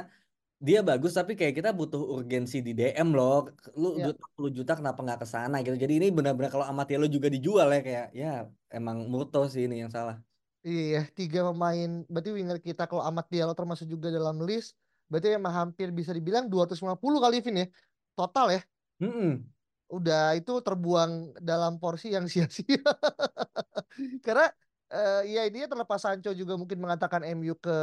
dia 0.66 0.78
bagus 0.88 1.12
tapi 1.18 1.32
kayak 1.38 1.54
kita 1.58 1.70
butuh 1.78 2.02
urgensi 2.14 2.56
di 2.66 2.72
DM 2.78 3.08
loh. 3.18 3.48
Lu 3.80 3.86
Iya. 3.96 4.02
duit 4.12 4.16
40 4.20 4.50
juta 4.58 4.72
kenapa 4.78 5.00
nggak 5.04 5.18
ke 5.24 5.26
sana 5.34 5.56
gitu. 5.64 5.76
Jadi 5.84 5.94
ini 5.98 6.06
benar-benar 6.16 6.50
kalau 6.54 6.66
Amat 6.70 6.86
Diallo 6.88 7.08
juga 7.16 7.28
dijual 7.34 7.68
ya 7.74 7.80
kayak 7.86 8.06
ya 8.20 8.28
emang 8.76 8.96
Murto 9.12 9.38
sih 9.52 9.62
ini 9.66 9.74
yang 9.82 9.92
salah. 9.96 10.16
Iya, 10.60 11.08
tiga 11.18 11.40
pemain 11.48 11.90
berarti 12.12 12.30
winger 12.36 12.58
kita 12.60 12.82
kalau 12.90 13.00
Amat 13.08 13.26
Diallo 13.32 13.56
termasuk 13.56 13.88
juga 13.88 14.12
dalam 14.12 14.36
list, 14.44 14.76
berarti 15.10 15.34
emang 15.34 15.52
hampir 15.52 15.90
bisa 15.90 16.14
dibilang 16.14 16.46
250 16.46 17.18
kali 17.18 17.42
Vin 17.42 17.56
ya. 17.60 17.66
Total 18.14 18.46
ya. 18.54 18.62
Mm-mm. 19.02 19.42
Udah 19.90 20.38
itu 20.38 20.62
terbuang 20.62 21.34
dalam 21.42 21.82
porsi 21.82 22.14
yang 22.14 22.30
sia-sia. 22.30 22.78
Karena 24.24 24.46
eh, 24.86 25.22
ya 25.34 25.42
ini 25.50 25.66
terlepas 25.66 25.98
Sancho 25.98 26.30
juga 26.30 26.54
mungkin 26.54 26.78
mengatakan 26.78 27.26
MU 27.26 27.58
ke 27.58 27.78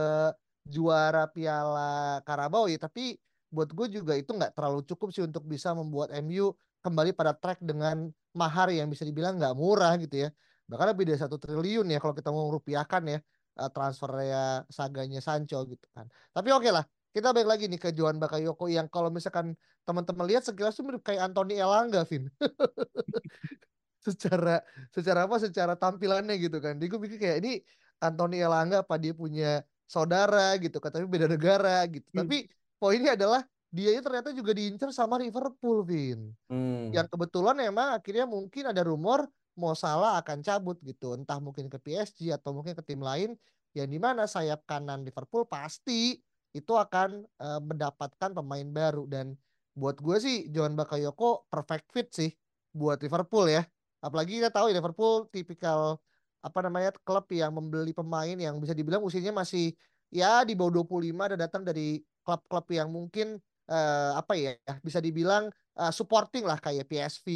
juara 0.64 1.28
Piala 1.28 2.24
Carabao 2.24 2.72
ya, 2.72 2.80
tapi 2.80 3.20
buat 3.48 3.72
gue 3.72 3.88
juga 4.00 4.16
itu 4.16 4.32
nggak 4.36 4.56
terlalu 4.56 4.84
cukup 4.84 5.12
sih 5.16 5.24
untuk 5.24 5.44
bisa 5.48 5.72
membuat 5.72 6.12
MU 6.20 6.56
kembali 6.84 7.16
pada 7.16 7.36
track 7.36 7.64
dengan 7.64 8.12
mahar 8.36 8.72
yang 8.72 8.88
bisa 8.92 9.04
dibilang 9.08 9.40
nggak 9.40 9.56
murah 9.56 9.96
gitu 10.00 10.28
ya. 10.28 10.30
Bahkan 10.68 10.88
lebih 10.96 11.12
dari 11.12 11.20
satu 11.20 11.40
triliun 11.40 11.88
ya 11.92 12.00
kalau 12.00 12.16
kita 12.16 12.32
mau 12.32 12.48
rupiahkan 12.52 13.04
ya 13.08 13.20
eh, 13.60 13.70
transfernya 13.72 14.68
saganya 14.72 15.20
Sancho 15.24 15.64
gitu 15.68 15.88
kan. 15.96 16.08
Tapi 16.32 16.52
oke 16.56 16.70
lah, 16.72 16.84
kita 17.18 17.34
balik 17.34 17.50
lagi 17.50 17.66
nih 17.66 17.82
ke 17.82 17.90
Johan 17.98 18.22
Bakayoko 18.22 18.70
yang 18.70 18.86
kalau 18.86 19.10
misalkan 19.10 19.58
teman-teman 19.90 20.30
lihat 20.30 20.46
sekilas 20.46 20.78
tuh 20.78 20.86
mirip 20.86 21.02
kayak 21.02 21.34
Anthony 21.34 21.58
Elanga, 21.58 22.06
Vin. 22.06 22.30
secara 24.06 24.62
secara 24.94 25.26
apa 25.26 25.42
secara 25.42 25.74
tampilannya 25.74 26.38
gitu 26.38 26.62
kan. 26.62 26.78
Jadi 26.78 26.88
gue 26.88 27.00
pikir 27.10 27.18
kayak 27.18 27.38
ini 27.42 27.54
Anthony 27.98 28.46
Elanga 28.46 28.86
apa 28.86 28.96
dia 29.02 29.18
punya 29.18 29.66
saudara 29.90 30.54
gitu 30.62 30.78
kan, 30.78 30.94
tapi 30.94 31.10
beda 31.10 31.26
negara 31.26 31.82
gitu. 31.90 32.06
Hmm. 32.14 32.22
Tapi 32.22 32.46
poinnya 32.78 33.18
adalah 33.18 33.42
dia 33.74 33.92
itu 33.92 34.06
ternyata 34.06 34.32
juga 34.32 34.54
diincar 34.54 34.94
sama 34.94 35.18
Liverpool, 35.18 35.82
Vin. 35.82 36.32
Hmm. 36.48 36.94
Yang 36.94 37.18
kebetulan 37.18 37.58
emang 37.66 37.98
akhirnya 37.98 38.30
mungkin 38.30 38.70
ada 38.70 38.86
rumor 38.86 39.26
Mo 39.58 39.74
Salah 39.74 40.22
akan 40.22 40.46
cabut 40.46 40.78
gitu, 40.86 41.18
entah 41.18 41.42
mungkin 41.42 41.66
ke 41.66 41.82
PSG 41.82 42.30
atau 42.30 42.54
mungkin 42.54 42.78
ke 42.78 42.84
tim 42.86 43.02
lain 43.02 43.34
yang 43.74 43.90
di 43.90 43.98
mana 43.98 44.30
sayap 44.30 44.62
kanan 44.70 45.02
Liverpool 45.02 45.50
pasti 45.50 46.22
itu 46.58 46.74
akan 46.74 47.24
eh, 47.24 47.62
mendapatkan 47.62 48.34
pemain 48.34 48.68
baru 48.74 49.06
dan 49.06 49.38
buat 49.78 50.02
gue 50.02 50.18
sih 50.18 50.38
Johan 50.50 50.74
Bakayoko 50.74 51.46
perfect 51.54 51.94
fit 51.94 52.10
sih 52.10 52.30
buat 52.74 52.98
Liverpool 53.06 53.46
ya. 53.46 53.62
Apalagi 54.02 54.42
kita 54.42 54.50
tahu 54.50 54.74
ya 54.74 54.82
Liverpool 54.82 55.30
tipikal 55.30 56.02
apa 56.42 56.60
namanya 56.66 56.94
klub 57.02 57.26
yang 57.34 57.54
membeli 57.54 57.94
pemain 57.94 58.38
yang 58.38 58.58
bisa 58.62 58.74
dibilang 58.74 59.02
usianya 59.06 59.34
masih 59.34 59.74
ya 60.14 60.42
di 60.48 60.54
bawah 60.58 60.82
25 60.82 61.34
dan 61.34 61.38
datang 61.38 61.64
dari 61.66 62.02
klub-klub 62.26 62.66
yang 62.74 62.90
mungkin 62.90 63.38
eh, 63.70 64.12
apa 64.18 64.34
ya 64.34 64.52
bisa 64.82 64.98
dibilang 64.98 65.50
eh, 65.78 65.92
supporting 65.94 66.46
lah 66.46 66.58
kayak 66.58 66.88
PSV 66.90 67.28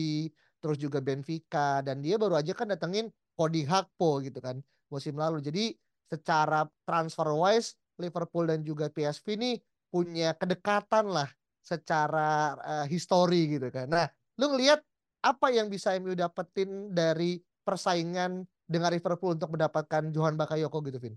terus 0.61 0.77
juga 0.77 1.01
Benfica 1.01 1.81
dan 1.81 2.05
dia 2.05 2.21
baru 2.21 2.37
aja 2.37 2.53
kan 2.53 2.69
datengin 2.69 3.09
Cody 3.33 3.65
Gakpo 3.65 4.21
gitu 4.21 4.37
kan 4.41 4.61
musim 4.93 5.17
lalu. 5.17 5.41
Jadi 5.41 5.73
secara 6.11 6.67
transfer 6.83 7.31
wise 7.33 7.79
Liverpool 8.01 8.49
dan 8.49 8.65
juga 8.65 8.89
PSV 8.89 9.25
ini 9.37 9.51
punya 9.91 10.33
kedekatan 10.33 11.11
lah 11.11 11.29
secara 11.61 12.57
eh, 12.57 12.85
histori 12.89 13.57
gitu 13.59 13.69
kan. 13.69 13.85
Nah, 13.85 14.09
lu 14.41 14.57
ngelihat 14.57 14.81
apa 15.21 15.53
yang 15.53 15.69
bisa 15.69 15.93
MU 16.01 16.17
dapetin 16.17 16.89
dari 16.89 17.37
persaingan 17.61 18.41
dengan 18.65 18.89
Liverpool 18.89 19.37
untuk 19.37 19.53
mendapatkan 19.53 20.09
Johan 20.09 20.33
Bakayoko 20.33 20.81
gitu, 20.89 20.97
Vin? 20.97 21.15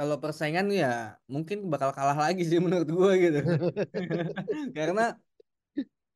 Kalau 0.00 0.16
persaingan 0.16 0.72
ya 0.72 1.20
mungkin 1.28 1.68
bakal 1.68 1.92
kalah 1.92 2.16
lagi 2.16 2.40
sih 2.40 2.56
menurut 2.56 2.88
gue 2.88 3.12
gitu. 3.20 3.40
Karena 4.76 5.12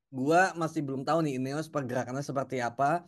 gua 0.09 0.57
masih 0.57 0.81
belum 0.81 1.05
tahu 1.05 1.21
nih 1.27 1.37
Ineos 1.37 1.69
pergerakannya 1.69 2.25
seperti 2.25 2.65
apa 2.65 3.05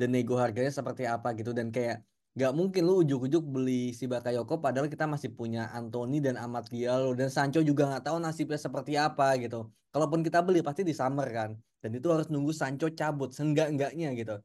dan 0.00 0.08
nego 0.14 0.40
harganya 0.40 0.72
seperti 0.72 1.04
apa 1.04 1.36
gitu 1.36 1.52
dan 1.52 1.68
kayak 1.68 2.00
nggak 2.36 2.52
mungkin 2.52 2.82
lu 2.84 3.00
ujuk-ujuk 3.00 3.44
beli 3.48 3.96
si 3.96 4.04
Bakayoko 4.04 4.60
padahal 4.60 4.92
kita 4.92 5.08
masih 5.08 5.32
punya 5.32 5.72
Anthony 5.72 6.20
dan 6.20 6.36
Amat 6.36 6.68
Diallo 6.68 7.16
dan 7.16 7.32
Sancho 7.32 7.64
juga 7.64 7.88
nggak 7.88 8.04
tahu 8.12 8.16
nasibnya 8.20 8.60
seperti 8.60 8.92
apa 9.00 9.40
gitu. 9.40 9.72
Kalaupun 9.88 10.20
kita 10.20 10.44
beli 10.44 10.60
pasti 10.60 10.84
di 10.84 10.92
summer 10.92 11.24
kan 11.32 11.56
dan 11.80 11.90
itu 11.96 12.04
harus 12.12 12.28
nunggu 12.28 12.52
Sancho 12.52 12.92
cabut 12.92 13.32
seenggak-enggaknya 13.32 14.12
gitu. 14.20 14.36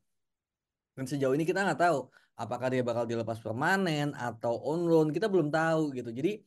Dan 0.95 1.03
sejauh 1.03 1.35
ini 1.35 1.43
kita 1.43 1.67
nggak 1.67 1.79
tahu 1.83 2.07
apakah 2.39 2.71
dia 2.71 2.79
bakal 2.79 3.03
dilepas 3.03 3.43
permanen 3.43 4.15
atau 4.15 4.55
on 4.63 4.87
loan 4.87 5.11
kita 5.11 5.27
belum 5.27 5.51
tahu 5.51 5.91
gitu. 5.91 6.15
Jadi 6.15 6.39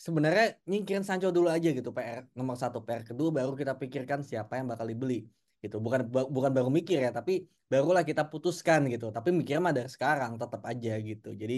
sebenarnya 0.00 0.56
nyingkirin 0.64 1.04
Sancho 1.04 1.28
dulu 1.28 1.52
aja 1.52 1.68
gitu 1.70 1.92
PR 1.92 2.24
nomor 2.32 2.56
satu 2.56 2.80
PR 2.80 3.04
kedua 3.04 3.28
baru 3.30 3.52
kita 3.52 3.76
pikirkan 3.76 4.24
siapa 4.24 4.56
yang 4.58 4.72
bakal 4.72 4.88
dibeli 4.88 5.28
gitu. 5.64 5.76
Bukan 5.84 6.00
bu- 6.12 6.30
bukan 6.36 6.50
baru 6.56 6.68
mikir 6.68 6.98
ya 7.00 7.10
tapi 7.18 7.32
barulah 7.72 8.04
kita 8.04 8.22
putuskan 8.32 8.80
gitu. 8.92 9.08
Tapi 9.16 9.28
mikirnya 9.32 9.62
mah 9.64 9.74
dari 9.78 9.88
sekarang 9.88 10.36
tetap 10.42 10.62
aja 10.68 10.92
gitu. 11.00 11.32
Jadi 11.32 11.54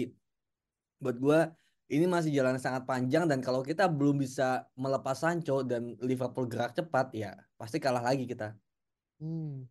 buat 1.03 1.17
gua 1.21 1.39
ini 1.87 2.03
masih 2.03 2.31
jalan 2.35 2.59
sangat 2.59 2.83
panjang 2.83 3.23
dan 3.31 3.39
kalau 3.39 3.63
kita 3.63 3.87
belum 3.87 4.19
bisa 4.19 4.67
melepas 4.75 5.15
Sancho 5.23 5.63
dan 5.63 5.95
Liverpool 6.03 6.47
gerak 6.51 6.75
cepat 6.75 7.07
ya 7.15 7.31
pasti 7.55 7.79
kalah 7.79 8.03
lagi 8.03 8.27
kita. 8.27 8.55
Hmm. 9.23 9.63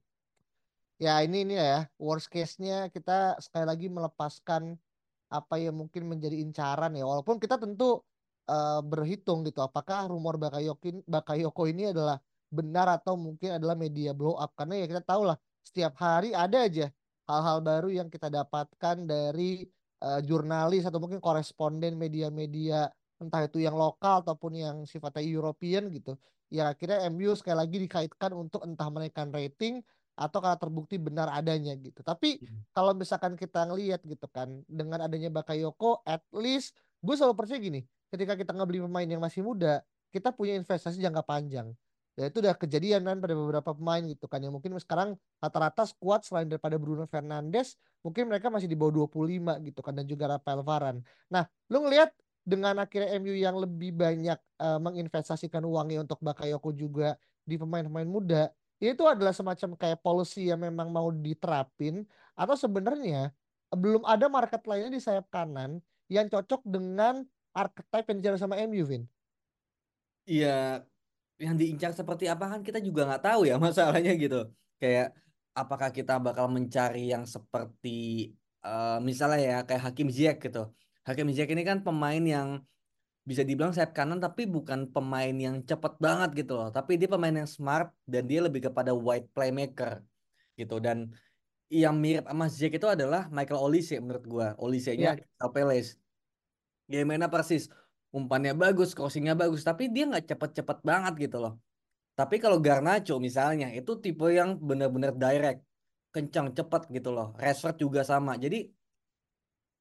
Ya 0.96 1.20
ini 1.20 1.44
ini 1.44 1.60
ya 1.60 1.84
worst 2.00 2.32
case-nya 2.32 2.88
kita 2.88 3.36
sekali 3.36 3.68
lagi 3.68 3.86
melepaskan 3.92 4.80
apa 5.28 5.60
yang 5.60 5.76
mungkin 5.76 6.08
menjadi 6.08 6.40
incaran 6.40 6.96
ya. 6.96 7.04
Walaupun 7.04 7.36
kita 7.36 7.60
tentu 7.60 8.00
eh, 8.48 8.80
berhitung 8.80 9.44
gitu 9.44 9.60
apakah 9.60 10.08
rumor 10.08 10.40
Bakayoko 11.04 11.62
ini 11.68 11.92
adalah 11.92 12.16
benar 12.50 12.86
atau 13.00 13.18
mungkin 13.18 13.58
adalah 13.58 13.74
media 13.74 14.14
blow 14.14 14.38
up 14.38 14.54
karena 14.54 14.84
ya 14.84 14.86
kita 14.86 15.02
tahu 15.02 15.28
lah 15.28 15.36
setiap 15.66 15.98
hari 15.98 16.30
ada 16.30 16.66
aja 16.66 16.86
hal-hal 17.26 17.58
baru 17.62 17.88
yang 17.90 18.08
kita 18.08 18.30
dapatkan 18.30 19.02
dari 19.06 19.66
eh, 20.02 20.20
jurnalis 20.22 20.86
atau 20.86 21.02
mungkin 21.02 21.18
koresponden 21.18 21.98
media-media 21.98 22.86
entah 23.18 23.42
itu 23.48 23.58
yang 23.64 23.74
lokal 23.74 24.22
ataupun 24.22 24.52
yang 24.54 24.76
sifatnya 24.84 25.24
European 25.24 25.88
gitu. 25.90 26.14
Ya 26.46 26.70
akhirnya 26.70 27.10
MU 27.10 27.34
sekali 27.34 27.58
lagi 27.58 27.76
dikaitkan 27.82 28.30
untuk 28.30 28.62
entah 28.62 28.86
menaikkan 28.86 29.34
rating 29.34 29.82
atau 30.14 30.38
karena 30.38 30.56
terbukti 30.56 30.96
benar 30.96 31.28
adanya 31.34 31.74
gitu. 31.74 32.06
Tapi 32.06 32.38
kalau 32.70 32.94
misalkan 32.94 33.34
kita 33.34 33.66
ngelihat 33.66 34.06
gitu 34.06 34.30
kan 34.30 34.62
dengan 34.70 35.02
adanya 35.02 35.32
Bakayoko 35.32 36.06
at 36.06 36.22
least 36.30 36.78
gue 37.02 37.14
selalu 37.14 37.34
percaya 37.36 37.58
gini 37.60 37.80
ketika 38.10 38.38
kita 38.38 38.52
ngebeli 38.54 38.82
pemain 38.82 39.08
yang 39.08 39.22
masih 39.22 39.42
muda 39.44 39.82
kita 40.14 40.32
punya 40.32 40.56
investasi 40.56 41.02
jangka 41.02 41.22
panjang 41.26 41.70
ya 42.16 42.32
itu 42.32 42.40
udah 42.40 42.56
kejadian 42.56 43.04
kan 43.04 43.20
pada 43.20 43.36
beberapa 43.36 43.76
pemain 43.76 44.00
gitu 44.00 44.24
kan 44.24 44.40
yang 44.40 44.56
mungkin 44.56 44.72
sekarang 44.80 45.20
rata-rata 45.36 45.84
squad 45.84 46.24
selain 46.24 46.48
daripada 46.48 46.80
Bruno 46.80 47.04
Fernandes 47.04 47.76
mungkin 48.00 48.32
mereka 48.32 48.48
masih 48.48 48.66
di 48.66 48.74
bawah 48.74 49.04
25 49.04 49.60
gitu 49.68 49.80
kan 49.84 49.92
dan 49.92 50.08
juga 50.08 50.24
Rafael 50.32 50.64
Varane 50.64 51.04
nah 51.28 51.44
lu 51.68 51.84
ngelihat 51.84 52.16
dengan 52.40 52.80
akhirnya 52.80 53.20
MU 53.20 53.36
yang 53.36 53.60
lebih 53.60 53.92
banyak 53.92 54.38
eh, 54.40 54.78
menginvestasikan 54.80 55.60
uangnya 55.60 56.08
untuk 56.08 56.16
Bakayoko 56.24 56.72
juga 56.72 57.20
di 57.44 57.60
pemain-pemain 57.60 58.08
muda 58.08 58.48
itu 58.80 59.04
adalah 59.04 59.36
semacam 59.36 59.76
kayak 59.76 60.00
policy 60.00 60.48
yang 60.48 60.60
memang 60.64 60.88
mau 60.88 61.12
diterapin 61.12 62.04
atau 62.32 62.56
sebenarnya 62.56 63.32
belum 63.72 64.04
ada 64.08 64.28
market 64.28 64.64
lainnya 64.64 64.92
di 64.92 65.00
sayap 65.00 65.28
kanan 65.28 65.80
yang 66.08 66.28
cocok 66.32 66.64
dengan 66.64 67.24
archetype 67.56 68.06
yang 68.12 68.16
dijalankan 68.20 68.42
sama 68.46 68.56
MU, 68.68 68.84
Vin. 68.84 69.02
Iya 70.28 70.84
yang 71.36 71.54
diincar 71.60 71.92
seperti 71.92 72.24
apa 72.32 72.48
kan 72.48 72.60
kita 72.64 72.80
juga 72.80 73.04
nggak 73.08 73.22
tahu 73.22 73.40
ya 73.48 73.56
masalahnya 73.66 74.12
gitu. 74.16 74.48
Kayak 74.80 75.12
apakah 75.56 75.88
kita 75.92 76.20
bakal 76.20 76.46
mencari 76.48 77.12
yang 77.12 77.24
seperti 77.24 78.32
eh, 78.64 78.98
misalnya 79.00 79.38
ya 79.40 79.56
kayak 79.68 79.82
Hakim 79.92 80.08
Ziyech 80.08 80.38
gitu. 80.40 80.72
Hakim 81.06 81.28
Ziyech 81.30 81.50
ini 81.52 81.62
kan 81.62 81.84
pemain 81.86 82.20
yang 82.20 82.60
bisa 83.26 83.42
dibilang 83.42 83.74
sayap 83.74 83.90
kanan 83.90 84.22
tapi 84.22 84.46
bukan 84.46 84.86
pemain 84.86 85.34
yang 85.34 85.58
cepat 85.66 85.98
banget 85.98 86.46
gitu 86.46 86.52
loh. 86.56 86.68
Tapi 86.70 86.94
dia 87.00 87.08
pemain 87.10 87.34
yang 87.34 87.48
smart 87.48 87.90
dan 88.06 88.22
dia 88.30 88.40
lebih 88.44 88.70
kepada 88.70 88.94
wide 88.94 89.28
playmaker 89.34 90.00
gitu. 90.54 90.78
Dan 90.78 91.10
yang 91.66 91.98
mirip 91.98 92.24
sama 92.30 92.46
Ziyech 92.46 92.78
itu 92.78 92.86
adalah 92.86 93.26
Michael 93.28 93.58
Olise 93.58 93.98
menurut 93.98 94.24
gua. 94.24 94.48
Olise-nya 94.56 95.18
Ya. 95.18 95.46
Palace. 95.50 95.98
Dia 96.86 97.02
mainnya 97.02 97.26
persis 97.26 97.66
umpannya 98.16 98.56
bagus 98.56 98.96
crossingnya 98.96 99.36
bagus 99.36 99.60
tapi 99.60 99.92
dia 99.92 100.08
nggak 100.08 100.32
cepet-cepet 100.32 100.78
banget 100.80 101.28
gitu 101.28 101.36
loh 101.44 101.60
tapi 102.16 102.40
kalau 102.40 102.56
Garnacho 102.56 103.20
misalnya 103.20 103.68
itu 103.76 103.92
tipe 104.00 104.24
yang 104.32 104.56
benar-benar 104.56 105.12
direct 105.12 105.60
kencang 106.16 106.56
cepat 106.56 106.88
gitu 106.88 107.12
loh 107.12 107.36
Rashford 107.36 107.76
juga 107.76 108.00
sama 108.00 108.40
jadi 108.40 108.64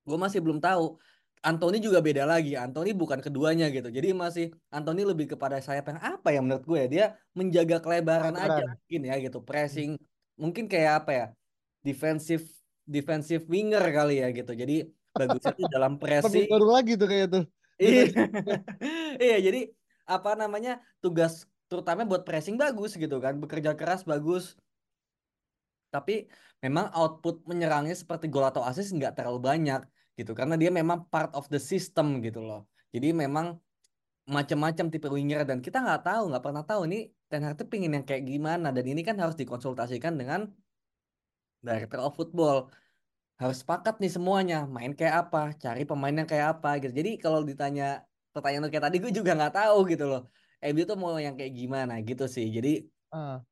gue 0.06 0.18
masih 0.20 0.44
belum 0.44 0.60
tahu 0.60 1.00
Anthony 1.46 1.78
juga 1.78 2.02
beda 2.02 2.26
lagi. 2.26 2.58
Anthony 2.58 2.98
bukan 2.98 3.22
keduanya 3.22 3.70
gitu. 3.70 3.94
Jadi 3.94 4.18
masih 4.18 4.50
Anthony 4.74 5.06
lebih 5.06 5.38
kepada 5.38 5.62
sayap 5.62 5.94
yang 5.94 6.02
apa 6.02 6.34
ya 6.34 6.42
menurut 6.42 6.66
gue 6.66 6.80
ya. 6.82 6.88
Dia 6.90 7.06
menjaga 7.38 7.78
kelebaran 7.78 8.34
aja 8.34 8.66
Kelebaran. 8.66 8.70
mungkin 8.82 9.02
ya 9.06 9.16
gitu. 9.22 9.40
Pressing 9.46 9.92
mungkin 10.42 10.66
kayak 10.66 11.06
apa 11.06 11.12
ya? 11.14 11.26
Defensive 11.86 12.50
defensive 12.82 13.46
winger 13.46 13.86
kali 13.94 14.26
ya 14.26 14.34
gitu. 14.34 14.58
Jadi 14.58 14.90
bagusnya 15.14 15.54
dalam 15.70 15.94
pressing. 16.02 16.50
baru 16.50 16.66
lagi 16.66 16.98
tuh 16.98 17.06
kayak 17.06 17.28
tuh. 17.30 17.46
Iya. 17.82 18.02
Iya, 19.24 19.36
jadi 19.42 19.60
apa 20.08 20.30
namanya? 20.36 20.80
Tugas 21.04 21.48
terutama 21.70 22.06
buat 22.06 22.24
pressing 22.28 22.56
bagus 22.56 22.96
gitu 22.96 23.18
kan. 23.24 23.34
Bekerja 23.42 23.72
keras 23.80 24.02
bagus. 24.08 24.56
Tapi 25.92 26.28
memang 26.60 26.92
output 26.92 27.46
menyerangnya 27.48 27.96
seperti 27.96 28.28
gol 28.28 28.44
atau 28.48 28.64
assist 28.66 28.92
nggak 28.92 29.16
terlalu 29.16 29.40
banyak 29.40 29.82
gitu 30.16 30.32
karena 30.32 30.56
dia 30.56 30.72
memang 30.72 31.08
part 31.12 31.32
of 31.36 31.48
the 31.52 31.60
system 31.60 32.20
gitu 32.24 32.40
loh. 32.44 32.68
Jadi 32.92 33.12
memang 33.12 33.60
macam-macam 34.26 34.86
tipe 34.90 35.06
winger 35.06 35.46
dan 35.46 35.62
kita 35.62 35.78
nggak 35.86 36.02
tahu 36.02 36.34
nggak 36.34 36.44
pernah 36.44 36.64
tahu 36.66 36.90
ini 36.90 37.14
Ten 37.30 37.46
Hag 37.46 37.62
tuh 37.62 37.70
pingin 37.70 37.94
yang 37.94 38.06
kayak 38.10 38.26
gimana 38.26 38.74
dan 38.74 38.86
ini 38.86 39.06
kan 39.06 39.14
harus 39.22 39.38
dikonsultasikan 39.38 40.18
dengan 40.18 40.50
director 41.62 42.02
of 42.02 42.18
football 42.18 42.74
harus 43.42 43.58
sepakat 43.64 43.94
nih 44.02 44.12
semuanya 44.16 44.56
main 44.76 44.92
kayak 45.00 45.16
apa 45.28 45.40
cari 45.64 45.82
pemain 45.90 46.16
yang 46.20 46.30
kayak 46.32 46.48
apa 46.60 46.70
gitu. 46.82 46.94
Jadi 47.00 47.12
kalau 47.24 47.40
ditanya 47.50 47.84
pertanyaan 48.34 48.64
lu 48.66 48.70
kayak 48.74 48.86
tadi 48.92 48.98
gue 49.04 49.12
juga 49.20 49.32
nggak 49.38 49.54
tahu 49.60 49.78
gitu 49.92 50.04
loh. 50.12 50.22
MU 50.64 50.84
tuh 50.90 50.98
mau 51.02 51.16
yang 51.26 51.36
kayak 51.40 51.54
gimana 51.60 51.94
gitu 52.08 52.24
sih. 52.36 52.48
Jadi 52.56 52.70
Ah, 53.12 53.46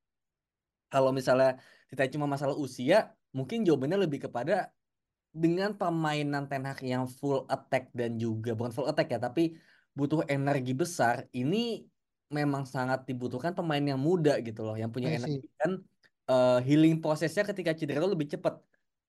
kalau 0.91 1.09
misalnya 1.15 1.57
kita 1.89 2.09
cuma 2.13 2.25
masalah 2.29 2.55
usia 2.57 3.13
mungkin 3.33 3.65
jawabannya 3.65 3.97
lebih 4.05 4.29
kepada 4.29 4.71
dengan 5.33 5.73
permainan 5.77 6.45
Ten 6.49 6.63
Hag 6.69 6.79
yang 6.85 7.05
full 7.09 7.45
attack 7.49 7.89
dan 7.95 8.17
juga 8.21 8.53
bukan 8.57 8.73
full 8.75 8.89
attack 8.89 9.09
ya 9.13 9.19
tapi 9.21 9.57
butuh 9.97 10.25
energi 10.29 10.73
besar 10.77 11.29
ini 11.33 11.85
memang 12.33 12.65
sangat 12.65 13.05
dibutuhkan 13.09 13.53
pemain 13.57 13.81
yang 13.81 14.01
muda 14.01 14.37
gitu 14.41 14.61
loh 14.65 14.75
yang 14.77 14.89
punya 14.93 15.09
I 15.09 15.17
see. 15.17 15.41
energi 15.41 15.47
dan 15.59 15.71
eh, 16.29 16.59
healing 16.67 17.01
prosesnya 17.03 17.43
ketika 17.49 17.73
cedera 17.77 18.01
itu 18.03 18.09
lebih 18.13 18.29
cepat. 18.33 18.55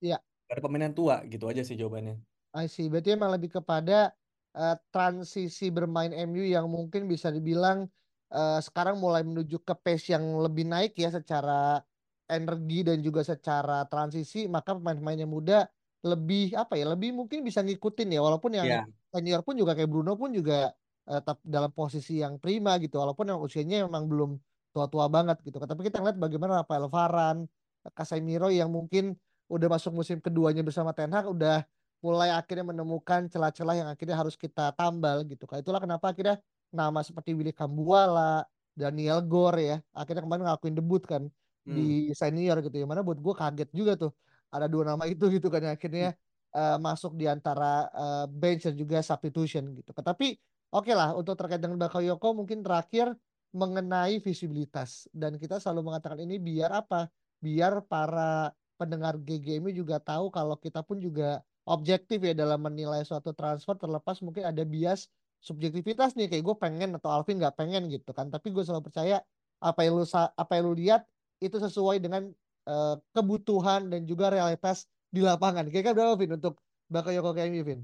Iya. 0.01 0.19
Dari 0.49 0.61
pemain 0.65 0.85
yang 0.87 0.97
tua 0.99 1.17
gitu 1.33 1.45
aja 1.51 1.63
sih 1.69 1.77
jawabannya 1.81 2.15
I 2.55 2.67
see. 2.71 2.87
Berarti 2.87 3.15
emang 3.19 3.35
lebih 3.35 3.51
kepada 3.61 4.15
eh, 4.55 4.77
transisi 4.95 5.71
bermain 5.75 6.15
MU 6.15 6.45
yang 6.47 6.71
mungkin 6.71 7.11
bisa 7.11 7.31
dibilang 7.35 7.91
eh, 8.31 8.59
sekarang 8.63 9.03
mulai 9.03 9.27
menuju 9.27 9.63
ke 9.67 9.75
pace 9.75 10.15
yang 10.15 10.23
lebih 10.39 10.67
naik 10.69 10.95
ya 10.95 11.11
secara 11.11 11.83
energi 12.31 12.87
dan 12.87 13.03
juga 13.05 13.21
secara 13.27 13.85
transisi, 13.91 14.47
maka 14.49 14.73
pemain-pemain 14.79 15.19
yang 15.27 15.33
muda 15.33 15.69
lebih 16.05 16.55
apa 16.57 16.77
ya, 16.79 16.89
lebih 16.95 17.13
mungkin 17.17 17.43
bisa 17.45 17.61
ngikutin 17.65 18.13
ya 18.17 18.21
walaupun 18.23 18.53
yang 18.57 18.71
Iya. 18.71 18.85
senior 19.13 19.41
pun 19.45 19.55
juga 19.61 19.73
kayak 19.77 19.91
Bruno 19.91 20.15
pun 20.17 20.31
juga 20.33 20.73
eh, 21.11 21.21
tetap 21.21 21.39
dalam 21.45 21.71
posisi 21.75 22.23
yang 22.23 22.39
prima 22.41 22.79
gitu 22.81 22.97
walaupun 23.03 23.29
yang 23.35 23.41
usianya 23.43 23.85
memang 23.91 24.07
belum 24.09 24.31
tua-tua 24.75 25.07
banget 25.11 25.43
gitu. 25.43 25.59
Tapi 25.59 25.81
kita 25.91 25.99
ngeliat 26.03 26.19
bagaimana 26.23 26.63
Rafael 26.65 26.87
Varane, 26.91 27.47
Casemiro 27.95 28.49
yang 28.49 28.71
mungkin 28.73 29.15
udah 29.51 29.69
masuk 29.75 29.93
musim 29.95 30.19
keduanya 30.21 30.63
bersama 30.65 30.91
Ten 30.97 31.11
Hag 31.13 31.27
udah 31.31 31.65
mulai 32.05 32.29
akhirnya 32.33 32.65
menemukan 32.69 33.21
celah-celah 33.33 33.75
yang 33.81 33.89
akhirnya 33.89 34.17
harus 34.21 34.37
kita 34.37 34.73
tambal 34.77 35.25
gitu. 35.25 35.45
Kan 35.49 35.65
itulah 35.65 35.81
kenapa 35.81 36.13
akhirnya 36.13 36.37
nama 36.69 37.01
seperti 37.01 37.33
Willy 37.33 37.53
Kambuala, 37.57 38.45
Daniel 38.77 39.25
Gore 39.25 39.61
ya, 39.65 39.77
akhirnya 39.97 40.23
kemarin 40.25 40.43
ngelakuin 40.49 40.75
debut 40.77 41.03
kan 41.05 41.25
Hmm. 41.65 41.73
di 41.73 42.13
senior 42.13 42.61
gitu. 42.61 42.77
Yang 42.77 42.91
mana 42.93 43.01
buat 43.01 43.17
gue 43.17 43.35
kaget 43.41 43.69
juga 43.73 43.93
tuh 43.97 44.13
ada 44.53 44.69
dua 44.69 44.85
nama 44.85 45.09
itu 45.09 45.25
gitu 45.33 45.49
kan 45.49 45.65
yang 45.65 45.75
akhirnya 45.81 46.13
eh, 46.55 46.77
masuk 46.77 47.17
di 47.17 47.25
antara 47.25 47.89
eh, 47.89 48.25
bench 48.29 48.69
dan 48.69 48.75
juga 48.77 49.01
substitution 49.01 49.65
gitu. 49.81 49.91
Tapi 49.97 50.37
oke 50.77 50.93
lah 50.93 51.17
untuk 51.17 51.35
terkait 51.41 51.61
dengan 51.65 51.81
Bakayoko 51.81 52.37
mungkin 52.37 52.61
terakhir 52.61 53.17
mengenai 53.55 54.19
visibilitas 54.19 55.07
dan 55.15 55.39
kita 55.39 55.57
selalu 55.63 55.81
mengatakan 55.95 56.19
ini 56.21 56.37
biar 56.43 56.71
apa? 56.75 57.09
Biar 57.41 57.81
para 57.87 58.51
pendengar 58.75 59.19
GGMI 59.19 59.73
juga 59.75 59.97
tahu 60.03 60.31
kalau 60.31 60.59
kita 60.59 60.83
pun 60.83 60.99
juga 60.99 61.43
objektif 61.65 62.21
ya 62.21 62.37
dalam 62.37 62.61
menilai 62.61 63.03
suatu 63.07 63.33
transfer 63.33 63.75
terlepas 63.79 64.21
mungkin 64.21 64.45
ada 64.45 64.63
bias 64.63 65.09
subjektivitas 65.41 66.17
nih 66.17 66.29
kayak 66.29 66.45
gue 66.45 66.57
pengen 66.57 66.91
atau 66.97 67.13
Alvin 67.13 67.41
nggak 67.41 67.57
pengen 67.57 67.89
gitu 67.93 68.11
kan. 68.17 68.29
Tapi 68.29 68.53
gue 68.53 68.65
selalu 68.65 68.89
percaya 68.91 69.21
apa 69.61 69.81
yang 69.85 70.01
lu 70.01 70.05
apa 70.15 70.53
yang 70.57 70.65
lu 70.69 70.75
lihat 70.77 71.05
itu 71.41 71.57
sesuai 71.57 72.01
dengan 72.01 72.29
eh, 72.69 72.95
kebutuhan 73.13 73.89
dan 73.93 74.05
juga 74.05 74.33
realitas 74.33 74.89
di 75.09 75.21
lapangan. 75.21 75.69
Kira-kira 75.69 75.95
berapa 75.95 76.17
Vin 76.19 76.37
untuk 76.37 76.59
Bakayoko 76.89 77.33
ke 77.33 77.49
MU 77.49 77.63
Vin? 77.65 77.81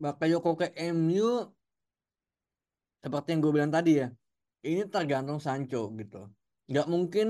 Bakayoko 0.00 0.52
ke 0.56 0.66
MU 0.92 1.50
seperti 3.02 3.28
yang 3.34 3.40
gue 3.42 3.52
bilang 3.52 3.72
tadi 3.74 3.98
ya 3.98 4.08
ini 4.62 4.86
tergantung 4.86 5.42
Sancho 5.42 5.90
gitu. 5.98 6.30
Nggak 6.70 6.86
mungkin 6.86 7.26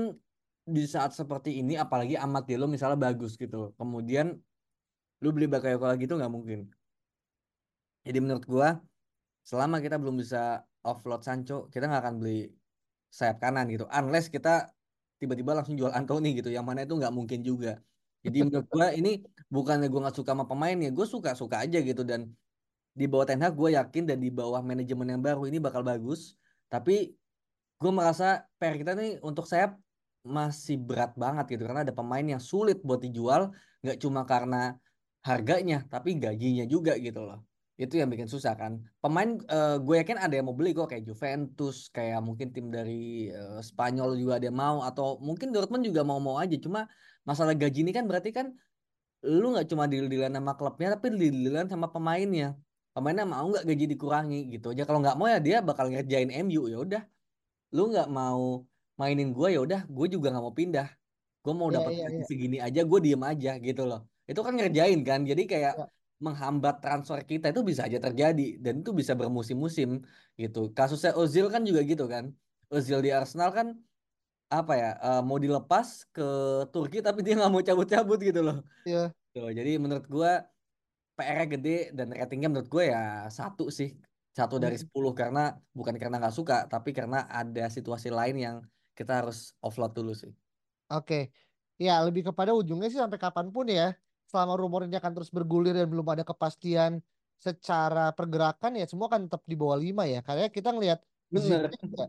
di 0.63 0.87
saat 0.87 1.11
seperti 1.11 1.59
ini 1.59 1.75
apalagi 1.75 2.15
amat 2.15 2.47
lo 2.55 2.65
misalnya 2.71 2.95
bagus 2.95 3.35
gitu. 3.35 3.75
Kemudian 3.75 4.39
lu 5.19 5.29
beli 5.35 5.47
Bakayoko 5.51 5.87
lagi 5.87 6.07
itu 6.07 6.15
nggak 6.15 6.31
mungkin. 6.31 6.71
Jadi 8.03 8.17
menurut 8.19 8.45
gua 8.47 8.79
selama 9.43 9.83
kita 9.83 9.99
belum 9.99 10.15
bisa 10.23 10.63
offload 10.83 11.23
Sancho 11.23 11.67
kita 11.67 11.87
nggak 11.87 12.01
akan 12.03 12.15
beli 12.23 12.51
sayap 13.11 13.43
kanan 13.43 13.67
gitu. 13.67 13.87
Unless 13.91 14.31
kita 14.31 14.71
tiba-tiba 15.19 15.55
langsung 15.55 15.75
jual 15.75 15.91
Anthony 15.91 16.35
gitu 16.39 16.51
yang 16.51 16.63
mana 16.63 16.87
itu 16.87 16.95
nggak 16.95 17.11
mungkin 17.11 17.43
juga. 17.43 17.79
Jadi 18.23 18.37
menurut 18.47 18.67
gua 18.71 18.95
ini 18.95 19.19
bukannya 19.51 19.91
gua 19.91 20.07
nggak 20.07 20.15
suka 20.15 20.31
sama 20.31 20.47
pemainnya 20.47 20.89
gue 20.95 21.03
suka 21.03 21.35
suka 21.35 21.59
aja 21.59 21.83
gitu. 21.83 22.07
Dan 22.07 22.31
di 22.93 23.05
bawah 23.09 23.25
Ten 23.25 23.41
Hag 23.41 23.57
gue 23.57 23.73
yakin 23.73 24.05
dan 24.05 24.21
di 24.21 24.29
bawah 24.29 24.61
manajemen 24.61 25.17
yang 25.17 25.21
baru 25.21 25.49
ini 25.49 25.57
bakal 25.59 25.81
bagus. 25.81 26.37
Tapi 26.69 27.11
gue 27.81 27.91
merasa 27.91 28.45
PR 28.61 28.77
kita 28.79 28.93
nih 28.95 29.19
untuk 29.25 29.49
sayap 29.49 29.75
masih 30.23 30.79
berat 30.79 31.11
banget 31.19 31.45
gitu. 31.55 31.63
Karena 31.67 31.83
ada 31.83 31.93
pemain 31.93 32.23
yang 32.23 32.39
sulit 32.39 32.79
buat 32.81 33.03
dijual 33.03 33.51
nggak 33.83 33.99
cuma 33.99 34.23
karena 34.23 34.79
harganya 35.23 35.83
tapi 35.87 36.15
gajinya 36.15 36.63
juga 36.67 36.95
gitu 36.99 37.23
loh. 37.27 37.43
Itu 37.75 37.99
yang 37.99 38.07
bikin 38.07 38.31
susah 38.31 38.55
kan. 38.55 38.79
Pemain 39.03 39.35
eh, 39.35 39.75
gue 39.83 39.95
yakin 39.99 40.17
ada 40.19 40.33
yang 40.33 40.47
mau 40.47 40.55
beli 40.55 40.71
kok 40.71 40.87
kayak 40.87 41.03
Juventus 41.03 41.91
kayak 41.91 42.23
mungkin 42.23 42.55
tim 42.55 42.71
dari 42.71 43.27
eh, 43.31 43.59
Spanyol 43.59 44.15
juga 44.15 44.39
ada 44.39 44.45
yang 44.47 44.57
mau 44.57 44.77
atau 44.87 45.19
mungkin 45.19 45.51
Dortmund 45.51 45.83
juga 45.83 46.01
mau 46.07 46.19
mau 46.23 46.39
aja. 46.39 46.55
Cuma 46.55 46.87
masalah 47.27 47.55
gaji 47.55 47.83
ini 47.83 47.91
kan 47.91 48.07
berarti 48.07 48.31
kan 48.31 48.55
lu 49.23 49.55
nggak 49.55 49.71
cuma 49.71 49.87
deal-dealan 49.87 50.35
sama 50.35 50.51
klubnya 50.59 50.87
tapi 50.95 51.11
deal-dealan 51.15 51.67
sama 51.67 51.91
pemainnya. 51.91 52.55
Pemainnya 52.93 53.25
mau 53.27 53.49
nggak 53.51 53.65
gaji 53.65 53.85
dikurangi 53.91 54.39
gitu 54.53 54.71
aja. 54.71 54.83
Kalau 54.87 54.99
nggak 55.03 55.17
mau 55.19 55.27
ya 55.27 55.39
dia 55.43 55.57
bakal 55.59 55.91
ngerjain 55.91 56.29
MU 56.47 56.71
ya 56.71 56.77
udah 56.79 57.03
lu 57.73 57.89
nggak 57.89 58.07
mau 58.13 58.61
mainin 58.99 59.29
gue 59.37 59.47
ya 59.55 59.59
udah 59.65 59.81
gue 59.95 60.05
juga 60.13 60.27
nggak 60.31 60.43
mau 60.47 60.55
pindah 60.61 60.87
gue 61.43 61.53
mau 61.59 61.67
Iya, 61.69 61.75
dapat 61.77 61.91
gaji 62.01 62.17
iya. 62.21 62.25
segini 62.29 62.57
aja 62.65 62.81
gue 62.89 62.99
diem 63.05 63.23
aja 63.31 63.51
gitu 63.67 63.81
loh 63.89 63.99
itu 64.29 64.39
kan 64.45 64.53
ngerjain 64.57 64.99
kan 65.09 65.19
jadi 65.29 65.43
kayak 65.51 65.73
Ya. 65.79 65.85
menghambat 66.23 66.75
transfer 66.83 67.19
kita 67.31 67.45
itu 67.51 67.61
bisa 67.69 67.81
aja 67.87 67.99
terjadi 67.99 68.43
dan 68.63 68.73
itu 68.79 68.91
bisa 68.95 69.11
bermusim-musim 69.19 69.89
gitu 70.41 70.59
kasusnya 70.77 71.11
Ozil 71.19 71.45
kan 71.53 71.61
juga 71.67 71.81
gitu 71.91 72.05
kan 72.13 72.25
Ozil 72.71 72.99
di 73.05 73.09
Arsenal 73.11 73.49
kan 73.57 73.67
apa 74.53 74.73
ya 74.81 74.87
eh, 75.03 75.21
mau 75.27 75.37
dilepas 75.41 75.87
ke 76.15 76.23
Turki 76.71 76.97
tapi 77.03 77.19
dia 77.25 77.33
nggak 77.37 77.51
mau 77.53 77.63
cabut-cabut 77.67 78.19
gitu 78.27 78.39
loh 78.47 78.57
Iya. 78.87 79.11
Tuh, 79.33 79.49
jadi 79.49 79.81
menurut 79.83 80.05
gua 80.07 80.45
PR-nya 81.17 81.45
gede 81.57 81.69
dan 81.97 82.07
ratingnya 82.13 82.47
menurut 82.51 82.69
gue 82.73 82.83
ya 82.93 83.29
satu 83.29 83.63
sih 83.69 83.89
satu 84.37 84.55
dari 84.63 84.77
Hmm. 84.77 84.83
10 84.89 85.11
karena 85.19 85.39
bukan 85.77 85.95
karena 86.01 86.15
nggak 86.21 86.35
suka 86.39 86.55
tapi 86.71 86.89
karena 86.97 87.17
ada 87.29 87.69
situasi 87.69 88.09
lain 88.09 88.35
yang 88.45 88.55
kita 88.93 89.25
harus 89.25 89.53
offload 89.59 89.93
dulu 89.93 90.13
sih. 90.13 90.31
Oke, 90.89 91.33
ya 91.81 92.01
lebih 92.05 92.29
kepada 92.29 92.53
ujungnya 92.53 92.89
sih 92.89 93.01
sampai 93.01 93.17
kapan 93.17 93.49
pun 93.49 93.65
ya, 93.69 93.97
selama 94.29 94.57
rumor 94.57 94.85
ini 94.85 94.97
akan 94.97 95.11
terus 95.13 95.29
bergulir 95.33 95.73
dan 95.73 95.89
belum 95.89 96.05
ada 96.09 96.23
kepastian 96.25 97.01
secara 97.37 98.15
pergerakan 98.15 98.79
ya 98.79 98.87
semua 98.87 99.11
kan 99.11 99.27
tetap 99.27 99.43
di 99.43 99.57
bawah 99.57 99.75
lima 99.75 100.07
ya. 100.07 100.23
Karena 100.23 100.47
kita 100.47 100.71
ngelihat 100.71 101.03
Bener. 101.27 101.67
Ziyech 101.67 101.81
juga 101.81 102.05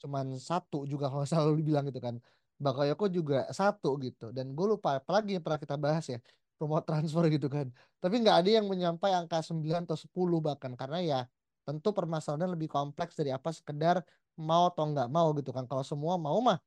cuman 0.00 0.26
satu 0.40 0.88
juga 0.88 1.12
kalau 1.12 1.26
selalu 1.26 1.60
dibilang 1.64 1.84
gitu 1.88 2.00
kan. 2.00 2.16
Bakayoko 2.60 3.08
juga 3.08 3.48
satu 3.50 3.96
gitu. 4.04 4.30
Dan 4.36 4.52
gue 4.52 4.66
lupa 4.76 5.00
apalagi 5.00 5.36
yang 5.36 5.44
pernah 5.44 5.60
kita 5.60 5.76
bahas 5.80 6.04
ya 6.06 6.20
rumor 6.60 6.84
transfer 6.84 7.24
gitu 7.32 7.48
kan. 7.48 7.72
Tapi 7.98 8.20
nggak 8.20 8.36
ada 8.44 8.50
yang 8.60 8.66
menyampai 8.68 9.16
angka 9.16 9.40
9 9.40 9.88
atau 9.88 9.96
10 9.96 10.44
bahkan 10.44 10.72
karena 10.76 11.00
ya 11.00 11.20
tentu 11.64 11.92
permasalahannya 11.92 12.56
lebih 12.56 12.68
kompleks 12.68 13.16
dari 13.16 13.32
apa 13.32 13.52
sekedar 13.52 14.04
mau 14.40 14.72
atau 14.72 14.88
nggak 14.88 15.08
mau 15.12 15.30
gitu 15.36 15.52
kan. 15.52 15.64
Kalau 15.68 15.84
semua 15.84 16.16
mau 16.16 16.40
mah 16.40 16.58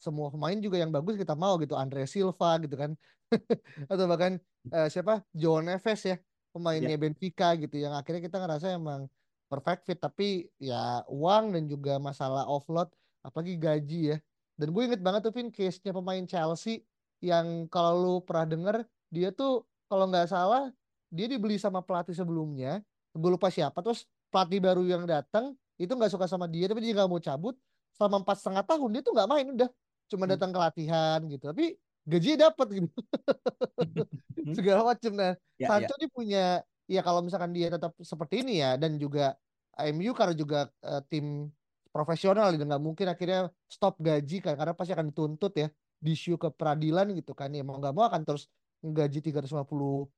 semua 0.00 0.32
pemain 0.32 0.56
juga 0.56 0.80
yang 0.80 0.90
bagus 0.90 1.14
kita 1.20 1.36
mau 1.36 1.54
gitu. 1.60 1.76
Andre 1.76 2.08
Silva 2.08 2.56
gitu 2.64 2.74
kan. 2.74 2.96
Atau 3.92 4.04
bahkan 4.10 4.40
eh, 4.72 4.88
siapa? 4.88 5.22
João 5.36 5.62
Neves 5.62 6.00
ya 6.02 6.16
pemainnya 6.50 6.96
Benfica 6.96 7.54
gitu. 7.54 7.76
Yang 7.78 7.94
akhirnya 8.00 8.22
kita 8.24 8.36
ngerasa 8.40 8.66
emang 8.74 9.06
perfect 9.46 9.86
fit. 9.86 9.98
Tapi 10.00 10.48
ya 10.56 11.04
uang 11.06 11.54
dan 11.54 11.64
juga 11.68 12.00
masalah 12.00 12.48
offload 12.48 12.88
apalagi 13.20 13.60
gaji 13.60 14.00
ya. 14.14 14.18
Dan 14.56 14.72
gue 14.72 14.82
inget 14.88 15.00
banget 15.00 15.24
tuh 15.24 15.32
Vin 15.32 15.48
case-nya 15.48 15.92
pemain 15.92 16.24
Chelsea 16.24 16.84
yang 17.20 17.68
kalau 17.68 17.92
lu 17.96 18.14
pernah 18.24 18.48
denger 18.48 18.76
dia 19.12 19.28
tuh 19.32 19.68
kalau 19.88 20.08
nggak 20.08 20.28
salah 20.32 20.72
dia 21.12 21.28
dibeli 21.28 21.60
sama 21.60 21.84
pelatih 21.84 22.16
sebelumnya. 22.16 22.80
Gue 23.12 23.30
lupa 23.36 23.52
siapa. 23.52 23.84
Terus 23.84 24.08
pelatih 24.32 24.64
baru 24.64 24.82
yang 24.86 25.04
datang 25.04 25.52
itu 25.80 25.92
nggak 25.96 26.12
suka 26.12 26.26
sama 26.28 26.46
dia 26.52 26.68
tapi 26.70 26.80
dia 26.84 26.92
nggak 26.96 27.08
mau 27.12 27.22
cabut. 27.22 27.56
Selama 27.96 28.16
empat 28.22 28.36
setengah 28.44 28.64
tahun 28.68 28.88
dia 28.94 29.02
tuh 29.06 29.12
nggak 29.16 29.28
main 29.32 29.46
udah. 29.56 29.70
Cuma 30.10 30.24
Hmm. 30.26 30.32
datang 30.36 30.50
ke 30.54 30.58
latihan 30.60 31.18
gitu. 31.32 31.44
Tapi 31.50 31.64
gajinya 32.10 32.38
dapat 32.52 32.66
gitu. 32.76 32.98
Segala 34.56 34.80
macam 34.94 35.12
nah 35.16 35.32
Ya, 35.60 35.68
ya. 35.76 35.88
Sancho 35.88 35.92
ini 36.00 36.08
punya 36.08 36.38
ya 36.88 37.00
kalau 37.06 37.20
misalkan 37.20 37.52
dia 37.56 37.68
tetap 37.68 37.92
seperti 38.00 38.34
ini 38.42 38.64
ya 38.64 38.80
dan 38.80 38.96
juga 38.96 39.36
MU 39.76 40.12
karena 40.16 40.34
juga 40.36 40.58
eh, 40.84 41.02
tim 41.10 41.26
profesional 41.94 42.48
dan 42.54 42.64
nggak 42.70 42.82
mungkin 42.86 43.06
akhirnya 43.12 43.50
stop 43.68 43.94
gaji 44.00 44.40
kan 44.44 44.54
karena 44.58 44.72
pasti 44.78 44.92
akan 44.96 45.10
dituntut 45.12 45.52
ya 45.58 45.68
disu 46.00 46.40
ke 46.40 46.48
peradilan 46.58 47.06
gitu 47.18 47.32
kan. 47.36 47.52
Ya 47.52 47.62
mau 47.66 47.76
nggak 47.80 47.94
mau 47.96 48.04
akan 48.08 48.22
terus 48.24 48.48
gaji 48.80 49.18
350 49.20 50.08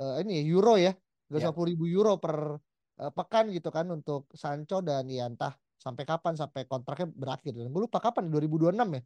eh, 0.00 0.14
ini 0.24 0.32
ya, 0.40 0.42
euro 0.52 0.72
ya 0.76 0.92
350 1.32 1.70
ribu 1.70 1.84
euro 1.88 2.12
per 2.20 2.36
eh, 3.00 3.10
pekan 3.10 3.48
gitu 3.50 3.68
kan 3.68 3.88
untuk 3.88 4.28
Sancho 4.32 4.78
dan 4.80 5.08
ya 5.08 5.26
entah 5.26 5.52
sampai 5.80 6.04
kapan 6.04 6.36
sampai 6.36 6.68
kontraknya 6.68 7.08
berakhir 7.08 7.56
dan 7.56 7.72
gue 7.72 7.82
lupa 7.82 7.98
kapan 7.98 8.28
2026 8.28 8.76
ya 8.76 9.02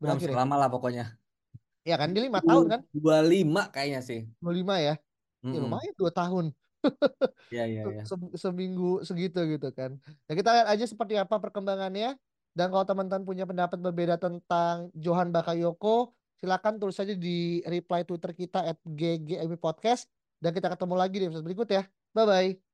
berakhir 0.00 0.28
ya 0.28 0.34
Selama 0.34 0.54
lah 0.56 0.68
pokoknya. 0.68 1.04
ya 1.84 2.00
kan 2.00 2.08
dia 2.10 2.24
lima 2.24 2.40
tahun 2.40 2.64
kan 2.66 2.80
25 2.96 3.68
kayaknya 3.68 4.00
sih. 4.00 4.20
25 4.40 4.80
ya 4.80 4.84
ya 4.88 4.94
Mm-mm. 5.44 5.60
lumayan 5.68 5.92
dua 5.94 6.08
tahun 6.08 6.46
Iya, 7.52 7.64
iya, 7.64 7.82
iya. 7.86 8.02
se- 8.04 8.36
seminggu 8.36 9.00
segitu 9.04 9.40
gitu 9.48 9.68
kan. 9.72 9.96
Nah 10.00 10.34
kita 10.34 10.48
lihat 10.52 10.68
aja 10.68 10.84
seperti 10.84 11.16
apa 11.16 11.36
perkembangannya. 11.36 12.16
Dan 12.52 12.70
kalau 12.70 12.84
teman-teman 12.84 13.24
punya 13.24 13.44
pendapat 13.44 13.80
berbeda 13.80 14.14
tentang 14.14 14.92
Johan 14.94 15.32
Bakayoko, 15.32 16.12
silakan 16.36 16.76
tulis 16.76 16.94
saja 16.94 17.16
di 17.16 17.64
reply 17.64 18.04
Twitter 18.04 18.30
kita 18.30 18.62
at 18.62 18.78
GGMI 18.84 19.56
Podcast. 19.56 20.06
Dan 20.38 20.52
kita 20.52 20.70
ketemu 20.70 20.94
lagi 20.94 21.16
di 21.18 21.24
episode 21.26 21.42
berikut 21.42 21.66
ya. 21.66 21.82
Bye-bye. 22.12 22.73